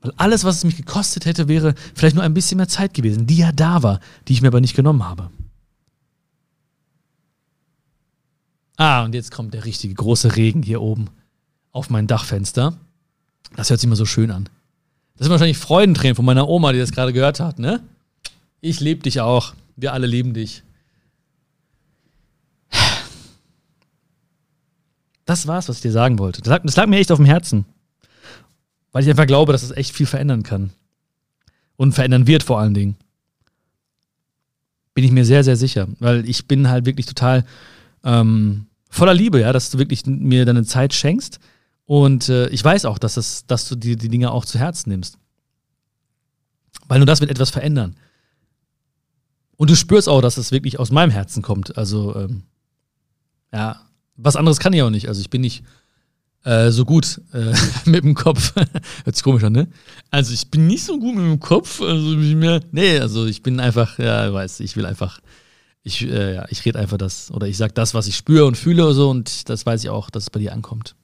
Weil 0.00 0.12
alles, 0.16 0.44
was 0.44 0.56
es 0.56 0.64
mich 0.64 0.76
gekostet 0.76 1.26
hätte, 1.26 1.48
wäre 1.48 1.74
vielleicht 1.94 2.14
nur 2.14 2.24
ein 2.24 2.34
bisschen 2.34 2.58
mehr 2.58 2.68
Zeit 2.68 2.94
gewesen, 2.94 3.26
die 3.26 3.38
ja 3.38 3.52
da 3.52 3.82
war, 3.82 4.00
die 4.28 4.32
ich 4.32 4.42
mir 4.42 4.48
aber 4.48 4.60
nicht 4.60 4.76
genommen 4.76 5.04
habe. 5.04 5.30
Ah, 8.76 9.04
und 9.04 9.14
jetzt 9.14 9.30
kommt 9.30 9.54
der 9.54 9.64
richtige 9.64 9.94
große 9.94 10.36
Regen 10.36 10.62
hier 10.62 10.82
oben 10.82 11.08
auf 11.72 11.88
mein 11.88 12.06
Dachfenster. 12.06 12.74
Das 13.54 13.70
hört 13.70 13.80
sich 13.80 13.86
immer 13.86 13.96
so 13.96 14.06
schön 14.06 14.30
an. 14.30 14.48
Das 15.16 15.24
sind 15.24 15.30
wahrscheinlich 15.30 15.58
Freudentränen 15.58 16.14
von 16.14 16.24
meiner 16.24 16.48
Oma, 16.48 16.72
die 16.72 16.78
das 16.78 16.92
gerade 16.92 17.12
gehört 17.12 17.40
hat, 17.40 17.58
ne? 17.58 17.82
Ich 18.60 18.80
liebe 18.80 19.02
dich 19.02 19.20
auch. 19.20 19.54
Wir 19.76 19.92
alle 19.92 20.06
lieben 20.06 20.34
dich. 20.34 20.62
Das 25.26 25.46
war's, 25.46 25.68
was 25.68 25.76
ich 25.76 25.82
dir 25.82 25.92
sagen 25.92 26.18
wollte. 26.18 26.40
Das 26.40 26.48
lag, 26.48 26.62
das 26.62 26.76
lag 26.76 26.86
mir 26.86 26.98
echt 26.98 27.12
auf 27.12 27.18
dem 27.18 27.26
Herzen. 27.26 27.66
Weil 28.92 29.02
ich 29.02 29.10
einfach 29.10 29.26
glaube, 29.26 29.52
dass 29.52 29.62
es 29.62 29.68
das 29.68 29.76
echt 29.76 29.92
viel 29.92 30.06
verändern 30.06 30.42
kann. 30.42 30.70
Und 31.76 31.92
verändern 31.92 32.26
wird 32.26 32.42
vor 32.42 32.58
allen 32.58 32.72
Dingen. 32.72 32.96
Bin 34.94 35.04
ich 35.04 35.12
mir 35.12 35.26
sehr, 35.26 35.44
sehr 35.44 35.56
sicher. 35.56 35.88
Weil 35.98 36.26
ich 36.26 36.48
bin 36.48 36.70
halt 36.70 36.86
wirklich 36.86 37.04
total 37.04 37.44
ähm, 38.02 38.66
voller 38.88 39.12
Liebe, 39.12 39.40
ja, 39.40 39.52
dass 39.52 39.70
du 39.70 39.78
wirklich 39.78 40.06
mir 40.06 40.46
deine 40.46 40.64
Zeit 40.64 40.94
schenkst 40.94 41.38
und 41.86 42.28
äh, 42.28 42.48
ich 42.48 42.62
weiß 42.62 42.84
auch, 42.84 42.98
dass, 42.98 43.16
es, 43.16 43.46
dass 43.46 43.68
du 43.68 43.76
dir 43.76 43.96
die 43.96 44.08
Dinge 44.08 44.32
auch 44.32 44.44
zu 44.44 44.58
Herzen 44.58 44.90
nimmst. 44.90 45.18
Weil 46.88 46.98
nur 46.98 47.06
das 47.06 47.20
wird 47.20 47.30
etwas 47.30 47.50
verändern. 47.50 47.96
Und 49.56 49.70
du 49.70 49.76
spürst 49.76 50.08
auch, 50.08 50.20
dass 50.20 50.36
es 50.36 50.52
wirklich 50.52 50.78
aus 50.78 50.90
meinem 50.90 51.10
Herzen 51.10 51.42
kommt. 51.42 51.78
Also, 51.78 52.14
ähm, 52.16 52.42
ja, 53.52 53.85
was 54.16 54.36
anderes 54.36 54.58
kann 54.58 54.72
ich 54.72 54.82
auch 54.82 54.90
nicht. 54.90 55.08
Also 55.08 55.20
ich 55.20 55.30
bin 55.30 55.40
nicht 55.42 55.64
Äh, 56.44 56.70
so 56.70 56.84
gut 56.84 57.20
äh, 57.32 57.52
mit 57.90 58.04
dem 58.04 58.14
Kopf. 58.14 58.54
Hört 59.04 59.16
sich 59.16 59.24
komisch 59.24 59.42
an, 59.42 59.52
ne? 59.52 59.66
Also 60.12 60.32
ich 60.32 60.48
bin 60.48 60.68
nicht 60.68 60.84
so 60.84 60.96
gut 60.96 61.16
mit 61.16 61.24
dem 61.24 61.40
Kopf. 61.40 61.80
Also 61.80 62.16
ich 62.16 62.36
mehr, 62.36 62.60
nee, 62.70 63.00
also 63.00 63.26
ich 63.26 63.42
bin 63.42 63.58
einfach, 63.58 63.98
ja, 63.98 64.32
weiß, 64.32 64.60
ich 64.60 64.76
will 64.76 64.86
einfach, 64.86 65.18
ich, 65.82 66.02
äh, 66.02 66.34
ja, 66.36 66.46
ich 66.48 66.64
rede 66.64 66.78
einfach 66.78 66.98
das 66.98 67.32
oder 67.32 67.48
ich 67.48 67.56
sag 67.56 67.74
das, 67.74 67.94
was 67.94 68.06
ich 68.06 68.16
spüre 68.16 68.46
und 68.46 68.56
fühle 68.56 68.86
und 68.86 68.94
so 68.94 69.10
und 69.10 69.48
das 69.48 69.66
weiß 69.66 69.82
ich 69.82 69.90
auch, 69.90 70.08
dass 70.08 70.24
es 70.24 70.30
bei 70.30 70.38
dir 70.38 70.52
ankommt. 70.52 70.94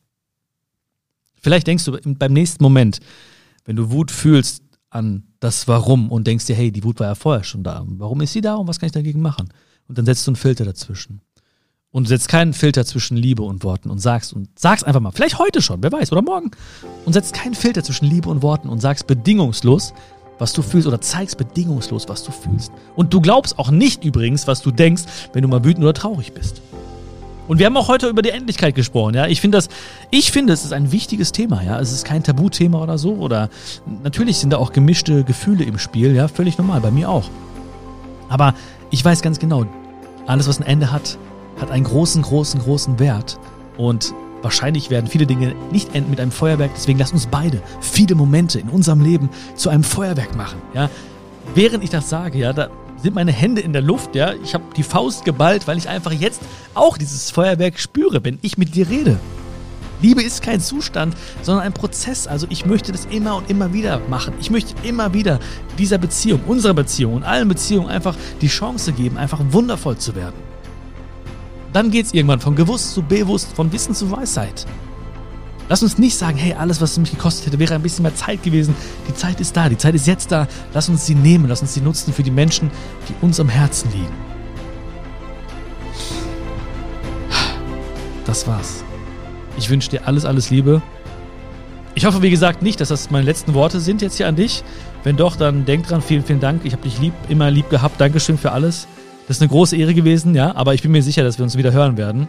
Vielleicht 1.41 1.67
denkst 1.67 1.87
du 1.87 1.99
beim 2.05 2.33
nächsten 2.33 2.63
Moment, 2.63 3.01
wenn 3.65 3.75
du 3.75 3.91
Wut 3.91 4.13
fühlst, 4.13 4.63
an 4.91 5.25
das 5.41 5.67
Warum 5.67 6.13
und 6.13 6.25
denkst 6.29 6.47
dir, 6.47 6.55
hey, 6.55 6.71
die 6.71 6.85
Wut 6.85 7.01
war 7.01 7.09
ja 7.09 7.15
vorher 7.17 7.43
schon 7.43 7.65
da. 7.65 7.83
Warum 7.85 8.21
ist 8.21 8.33
sie 8.33 8.43
da 8.43 8.55
und 8.55 8.69
was 8.69 8.79
kann 8.79 8.87
ich 8.87 8.93
dagegen 8.93 9.21
machen? 9.21 9.49
Und 9.89 9.99
dann 9.99 10.05
setzt 10.07 10.25
du 10.25 10.31
einen 10.31 10.37
Filter 10.37 10.65
dazwischen 10.65 11.21
und 11.93 12.09
setzt 12.09 12.29
keinen 12.29 12.55
Filter 12.55 12.85
zwischen 12.85 13.17
Liebe 13.17 13.43
und 13.43 13.63
Worten 13.65 13.91
und 13.91 13.99
sagst 13.99 14.33
und 14.33 14.49
sagst 14.59 14.85
einfach 14.87 15.01
mal, 15.01 15.13
vielleicht 15.13 15.39
heute 15.39 15.61
schon, 15.63 15.83
wer 15.83 15.93
weiß, 15.93 16.11
oder 16.11 16.23
morgen, 16.23 16.51
und 17.05 17.13
setzt 17.13 17.35
keinen 17.35 17.55
Filter 17.55 17.85
zwischen 17.85 18.07
Liebe 18.07 18.31
und 18.31 18.43
Worten 18.43 18.69
und 18.69 18.81
sagst 18.81 19.07
bedingungslos, 19.07 19.93
was 20.39 20.55
du 20.55 20.63
fühlst 20.63 20.89
oder 20.89 21.01
zeigst 21.01 21.37
bedingungslos, 21.37 22.09
was 22.09 22.25
du 22.25 22.33
fühlst. 22.33 22.73
Und 22.97 23.13
du 23.13 23.21
glaubst 23.21 23.59
auch 23.59 23.71
nicht 23.71 24.05
übrigens, 24.05 24.47
was 24.47 24.63
du 24.63 24.71
denkst, 24.71 25.05
wenn 25.35 25.43
du 25.43 25.49
mal 25.49 25.65
wütend 25.65 25.85
oder 25.85 25.93
traurig 25.93 26.33
bist. 26.33 26.63
Und 27.47 27.59
wir 27.59 27.67
haben 27.67 27.77
auch 27.77 27.89
heute 27.89 28.09
über 28.09 28.23
die 28.23 28.31
Endlichkeit 28.31 28.75
gesprochen, 28.75 29.15
ja. 29.15 29.27
Ich 29.27 29.41
finde 29.41 29.59
das, 29.59 29.69
ich 30.11 30.33
finde, 30.33 30.55
es 30.55 30.65
ist 30.65 30.73
ein 30.73 30.93
wichtiges 30.93 31.33
Thema, 31.33 31.63
ja. 31.63 31.79
Es 31.79 31.93
ist 31.93 32.05
kein 32.05 32.23
Tabuthema 32.23 32.83
oder 32.83 32.97
so, 32.97 33.15
oder 33.17 33.51
natürlich 34.03 34.39
sind 34.39 34.51
da 34.51 34.57
auch 34.57 34.73
gemischte 34.73 35.25
Gefühle 35.25 35.65
im 35.65 35.79
Spiel, 35.79 36.15
ja. 36.15 36.29
Völlig 36.29 36.57
normal, 36.57 36.81
bei 36.81 36.91
mir 36.91 37.11
auch. 37.11 37.29
Aber 38.31 38.55
ich 38.91 39.05
weiß 39.05 39.21
ganz 39.21 39.39
genau, 39.39 39.67
alles, 40.27 40.49
was 40.49 40.61
ein 40.61 40.67
Ende 40.67 40.91
hat, 40.91 41.19
hat 41.61 41.71
einen 41.71 41.85
großen, 41.85 42.23
großen, 42.23 42.61
großen 42.61 42.99
Wert. 42.99 43.39
Und 43.77 44.15
wahrscheinlich 44.43 44.91
werden 44.91 45.07
viele 45.07 45.27
Dinge 45.27 45.55
nicht 45.71 45.95
enden 45.95 46.11
mit 46.11 46.21
einem 46.21 46.33
Feuerwerk. 46.33 46.73
Deswegen 46.75 46.99
lass 46.99 47.13
uns 47.13 47.27
beide 47.27 47.63
viele 47.81 48.15
Momente 48.15 48.59
in 48.59 48.69
unserem 48.69 49.01
Leben 49.01 49.31
zu 49.55 49.71
einem 49.71 49.85
Feuerwerk 49.85 50.37
machen. 50.37 50.61
Ja? 50.75 50.91
Während 51.55 51.85
ich 51.85 51.91
das 51.91 52.09
sage, 52.09 52.39
ja, 52.39 52.53
da 52.53 52.69
sind 53.03 53.15
meine 53.15 53.33
Hände 53.33 53.61
in 53.61 53.73
der 53.73 53.83
Luft. 53.83 54.15
Ja? 54.15 54.35
Ich 54.43 54.55
habe 54.55 54.65
die 54.77 54.83
Faust 54.83 55.25
geballt, 55.25 55.67
weil 55.67 55.79
ich 55.79 55.89
einfach 55.89 56.13
jetzt 56.13 56.43
auch 56.75 56.99
dieses 56.99 57.31
Feuerwerk 57.31 57.79
spüre, 57.79 58.25
wenn 58.25 58.39
ich 58.43 58.59
mit 58.59 58.75
dir 58.75 58.89
rede. 58.89 59.19
Liebe 60.03 60.21
ist 60.21 60.43
kein 60.43 60.61
Zustand, 60.61 61.17
sondern 61.43 61.65
ein 61.65 61.73
Prozess. 61.73 62.27
Also 62.27 62.49
ich 62.51 62.67
möchte 62.67 62.91
das 62.91 63.05
immer 63.07 63.37
und 63.37 63.49
immer 63.49 63.73
wieder 63.73 64.01
machen. 64.11 64.35
Ich 64.41 64.51
möchte 64.51 64.75
immer 64.83 65.15
wieder 65.15 65.39
dieser 65.79 65.99
Beziehung, 65.99 66.41
unserer 66.47 66.75
Beziehung 66.75 67.15
und 67.15 67.23
allen 67.23 67.47
Beziehungen 67.47 67.89
einfach 67.89 68.17
die 68.41 68.49
Chance 68.49 68.93
geben, 68.93 69.17
einfach 69.17 69.41
wundervoll 69.51 69.97
zu 69.97 70.17
werden. 70.17 70.35
Dann 71.73 71.91
geht 71.91 72.07
es 72.07 72.15
irgendwann 72.15 72.41
von 72.41 72.55
gewusst 72.55 72.93
zu 72.93 73.03
bewusst, 73.03 73.49
von 73.55 73.73
Wissen 73.73 73.95
zu 73.95 74.11
Weisheit. 74.11 74.67
Lass 75.69 75.83
uns 75.83 75.97
nicht 75.97 76.17
sagen, 76.17 76.37
hey, 76.37 76.53
alles, 76.53 76.81
was 76.81 76.93
es 76.93 76.99
mich 76.99 77.13
gekostet 77.13 77.47
hätte, 77.47 77.59
wäre 77.59 77.75
ein 77.75 77.83
bisschen 77.83 78.03
mehr 78.03 78.15
Zeit 78.15 78.43
gewesen. 78.43 78.75
Die 79.09 79.15
Zeit 79.15 79.41
ist 79.41 79.57
da, 79.57 79.69
die 79.69 79.79
Zeit 79.79 79.95
ist 79.95 80.07
jetzt 80.07 80.31
da. 80.31 80.47
Lass 80.75 80.89
uns 80.89 81.07
sie 81.07 81.15
nehmen, 81.15 81.49
lass 81.49 81.63
uns 81.63 81.73
sie 81.73 81.81
nutzen 81.81 82.13
für 82.13 82.23
die 82.23 82.31
Menschen, 82.31 82.71
die 83.09 83.15
uns 83.25 83.41
am 83.41 83.49
Herzen 83.49 83.91
liegen. 83.93 84.13
Das 88.27 88.47
war's. 88.47 88.85
Ich 89.57 89.71
wünsche 89.71 89.91
dir 89.91 90.07
alles, 90.07 90.25
alles 90.25 90.51
Liebe. 90.51 90.83
Ich 91.95 92.05
hoffe, 92.07 92.23
wie 92.23 92.31
gesagt, 92.31 92.63
nicht, 92.63 92.81
dass 92.81 92.89
das 92.89 93.11
meine 93.11 93.25
letzten 93.25 93.55
Worte 93.55 93.81
sind 93.81 94.03
jetzt 94.03 94.17
hier 94.17 94.29
an 94.29 94.37
dich. 94.37 94.65
Wenn 95.05 95.17
doch, 95.17 95.37
dann 95.37 95.65
denk 95.65 95.87
dran. 95.87 96.03
Vielen, 96.03 96.25
vielen 96.25 96.41
Dank. 96.41 96.65
Ich 96.65 96.73
habe 96.73 96.83
dich 96.83 96.99
lieb, 96.99 97.13
immer 97.29 97.51
lieb 97.51 97.69
gehabt. 97.71 98.01
Dankeschön 98.01 98.39
für 98.39 98.53
alles. 98.53 98.87
Das 99.33 99.39
ist 99.39 99.43
eine 99.45 99.49
große 99.49 99.79
Ehre 99.79 99.95
gewesen, 99.95 100.35
ja, 100.35 100.55
aber 100.57 100.75
ich 100.75 100.83
bin 100.83 100.93
mir 100.93 101.03
sicher, 101.03 101.25
dass 101.25 101.39
wir 101.39 101.45
uns 101.45 101.57
wieder 101.57 101.73
hören 101.73 101.97
werden. 101.97 102.29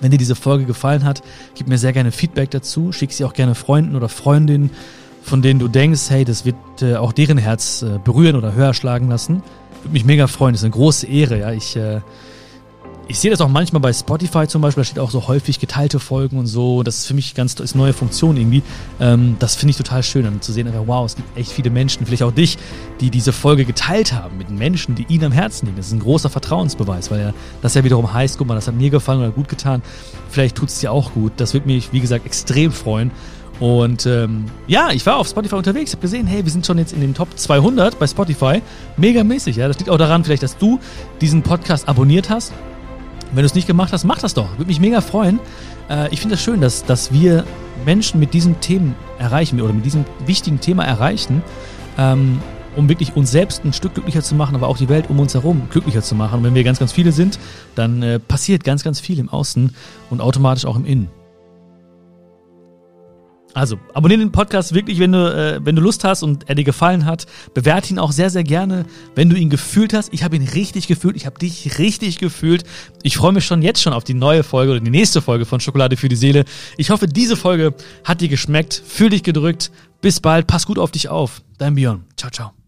Wenn 0.00 0.10
dir 0.10 0.18
diese 0.18 0.34
Folge 0.34 0.64
gefallen 0.64 1.04
hat, 1.04 1.22
gib 1.54 1.68
mir 1.68 1.78
sehr 1.78 1.92
gerne 1.92 2.10
Feedback 2.10 2.50
dazu. 2.50 2.90
Schick 2.90 3.12
sie 3.12 3.24
auch 3.24 3.34
gerne 3.34 3.54
Freunden 3.54 3.94
oder 3.94 4.08
Freundinnen, 4.08 4.70
von 5.22 5.42
denen 5.42 5.60
du 5.60 5.68
denkst, 5.68 6.10
hey, 6.10 6.24
das 6.24 6.44
wird 6.44 6.56
äh, 6.82 6.96
auch 6.96 7.12
deren 7.12 7.38
Herz 7.38 7.82
äh, 7.82 8.00
berühren 8.02 8.34
oder 8.34 8.52
höher 8.52 8.74
schlagen 8.74 9.08
lassen. 9.08 9.44
Würde 9.84 9.92
mich 9.92 10.04
mega 10.04 10.26
freuen. 10.26 10.54
Das 10.54 10.62
ist 10.62 10.64
eine 10.64 10.72
große 10.72 11.06
Ehre, 11.06 11.38
ja. 11.38 11.52
Ich 11.52 11.76
äh, 11.76 12.00
ich 13.06 13.18
sehe 13.18 13.30
das 13.30 13.40
auch 13.40 13.48
manchmal 13.48 13.80
bei 13.80 13.92
Spotify 13.92 14.46
zum 14.46 14.62
Beispiel, 14.62 14.80
da 14.82 14.84
steht 14.84 14.98
auch 14.98 15.10
so 15.10 15.28
häufig 15.28 15.60
geteilte 15.60 16.00
Folgen 16.00 16.38
und 16.38 16.46
so. 16.46 16.82
Das 16.82 16.98
ist 16.98 17.06
für 17.06 17.14
mich 17.14 17.34
ganz 17.34 17.54
ist 17.54 17.74
neue 17.74 17.92
Funktion 17.92 18.36
irgendwie. 18.36 18.62
Ähm, 18.98 19.36
das 19.38 19.56
finde 19.56 19.70
ich 19.72 19.76
total 19.76 20.02
schön, 20.02 20.24
dann 20.24 20.40
zu 20.40 20.52
sehen, 20.52 20.72
wow, 20.86 21.04
es 21.04 21.16
gibt 21.16 21.36
echt 21.36 21.52
viele 21.52 21.70
Menschen, 21.70 22.06
vielleicht 22.06 22.22
auch 22.22 22.32
dich, 22.32 22.56
die 23.00 23.10
diese 23.10 23.32
Folge 23.32 23.64
geteilt 23.66 24.14
haben 24.14 24.38
mit 24.38 24.48
Menschen, 24.50 24.94
die 24.94 25.04
ihnen 25.08 25.24
am 25.24 25.32
Herzen 25.32 25.66
liegen. 25.66 25.76
Das 25.76 25.88
ist 25.88 25.92
ein 25.92 26.00
großer 26.00 26.30
Vertrauensbeweis, 26.30 27.10
weil 27.10 27.20
ja 27.20 27.34
das 27.60 27.74
ja 27.74 27.84
wiederum 27.84 28.12
heißt, 28.12 28.38
guck 28.38 28.46
mal, 28.46 28.54
das 28.54 28.68
hat 28.68 28.74
mir 28.74 28.90
gefallen 28.90 29.20
oder 29.20 29.30
gut 29.30 29.48
getan. 29.48 29.82
Vielleicht 30.30 30.56
tut 30.56 30.70
es 30.70 30.78
dir 30.80 30.90
auch 30.90 31.12
gut. 31.12 31.32
Das 31.36 31.52
würde 31.52 31.66
mich, 31.66 31.92
wie 31.92 32.00
gesagt, 32.00 32.24
extrem 32.24 32.72
freuen. 32.72 33.10
Und 33.60 34.06
ähm, 34.06 34.46
ja, 34.66 34.90
ich 34.90 35.06
war 35.06 35.16
auf 35.16 35.28
Spotify 35.28 35.54
unterwegs, 35.54 35.92
habe 35.92 36.02
gesehen, 36.02 36.26
hey, 36.26 36.44
wir 36.44 36.50
sind 36.50 36.66
schon 36.66 36.78
jetzt 36.78 36.92
in 36.92 37.00
den 37.00 37.14
Top 37.14 37.28
200 37.36 37.98
bei 37.98 38.06
Spotify. 38.06 38.62
Mega 38.96 39.22
mäßig, 39.22 39.56
ja. 39.56 39.68
Das 39.68 39.78
liegt 39.78 39.90
auch 39.90 39.98
daran, 39.98 40.24
vielleicht, 40.24 40.42
dass 40.42 40.56
du 40.58 40.80
diesen 41.20 41.42
Podcast 41.42 41.86
abonniert 41.88 42.30
hast 42.30 42.52
wenn 43.36 43.42
du 43.42 43.46
es 43.46 43.54
nicht 43.54 43.66
gemacht 43.66 43.92
hast, 43.92 44.04
mach 44.04 44.18
das 44.18 44.34
doch. 44.34 44.50
Würde 44.52 44.66
mich 44.66 44.80
mega 44.80 45.00
freuen. 45.00 45.40
Äh, 45.88 46.12
ich 46.12 46.20
finde 46.20 46.34
es 46.34 46.40
das 46.40 46.44
schön, 46.44 46.60
dass, 46.60 46.84
dass 46.84 47.12
wir 47.12 47.44
Menschen 47.84 48.20
mit 48.20 48.34
diesem 48.34 48.60
Themen 48.60 48.94
erreichen 49.18 49.60
oder 49.60 49.72
mit 49.72 49.84
diesem 49.84 50.04
wichtigen 50.26 50.60
Thema 50.60 50.84
erreichen, 50.84 51.42
ähm, 51.98 52.40
um 52.76 52.88
wirklich 52.88 53.16
uns 53.16 53.30
selbst 53.30 53.64
ein 53.64 53.72
Stück 53.72 53.94
glücklicher 53.94 54.22
zu 54.22 54.34
machen, 54.34 54.54
aber 54.54 54.68
auch 54.68 54.76
die 54.76 54.88
Welt 54.88 55.06
um 55.08 55.20
uns 55.20 55.34
herum 55.34 55.68
glücklicher 55.70 56.02
zu 56.02 56.14
machen. 56.14 56.38
Und 56.38 56.44
wenn 56.44 56.54
wir 56.54 56.64
ganz, 56.64 56.78
ganz 56.78 56.92
viele 56.92 57.12
sind, 57.12 57.38
dann 57.74 58.02
äh, 58.02 58.18
passiert 58.18 58.64
ganz, 58.64 58.82
ganz 58.82 59.00
viel 59.00 59.18
im 59.18 59.28
Außen 59.28 59.74
und 60.10 60.20
automatisch 60.20 60.64
auch 60.64 60.76
im 60.76 60.84
Innen. 60.84 61.23
Also, 63.54 63.78
abonniere 63.94 64.18
den 64.18 64.32
Podcast 64.32 64.74
wirklich, 64.74 64.98
wenn 64.98 65.12
du, 65.12 65.32
äh, 65.32 65.60
wenn 65.64 65.76
du 65.76 65.82
Lust 65.82 66.02
hast 66.02 66.22
und 66.24 66.48
er 66.48 66.56
dir 66.56 66.64
gefallen 66.64 67.04
hat. 67.04 67.26
Bewerte 67.54 67.90
ihn 67.90 68.00
auch 68.00 68.10
sehr, 68.10 68.28
sehr 68.28 68.42
gerne, 68.42 68.84
wenn 69.14 69.30
du 69.30 69.36
ihn 69.36 69.48
gefühlt 69.48 69.94
hast. 69.94 70.12
Ich 70.12 70.24
habe 70.24 70.34
ihn 70.34 70.46
richtig 70.46 70.88
gefühlt. 70.88 71.16
Ich 71.16 71.24
habe 71.24 71.38
dich 71.38 71.78
richtig 71.78 72.18
gefühlt. 72.18 72.64
Ich 73.02 73.16
freue 73.16 73.32
mich 73.32 73.46
schon 73.46 73.62
jetzt 73.62 73.80
schon 73.80 73.92
auf 73.92 74.04
die 74.04 74.14
neue 74.14 74.42
Folge 74.42 74.72
oder 74.72 74.80
die 74.80 74.90
nächste 74.90 75.22
Folge 75.22 75.44
von 75.46 75.60
Schokolade 75.60 75.96
für 75.96 76.08
die 76.08 76.16
Seele. 76.16 76.44
Ich 76.76 76.90
hoffe, 76.90 77.06
diese 77.06 77.36
Folge 77.36 77.74
hat 78.02 78.20
dir 78.20 78.28
geschmeckt. 78.28 78.82
Fühl 78.84 79.10
dich 79.10 79.22
gedrückt. 79.22 79.70
Bis 80.00 80.20
bald. 80.20 80.48
Pass 80.48 80.66
gut 80.66 80.78
auf 80.78 80.90
dich 80.90 81.08
auf. 81.08 81.42
Dein 81.56 81.76
Björn. 81.76 82.04
Ciao, 82.16 82.30
ciao. 82.30 82.63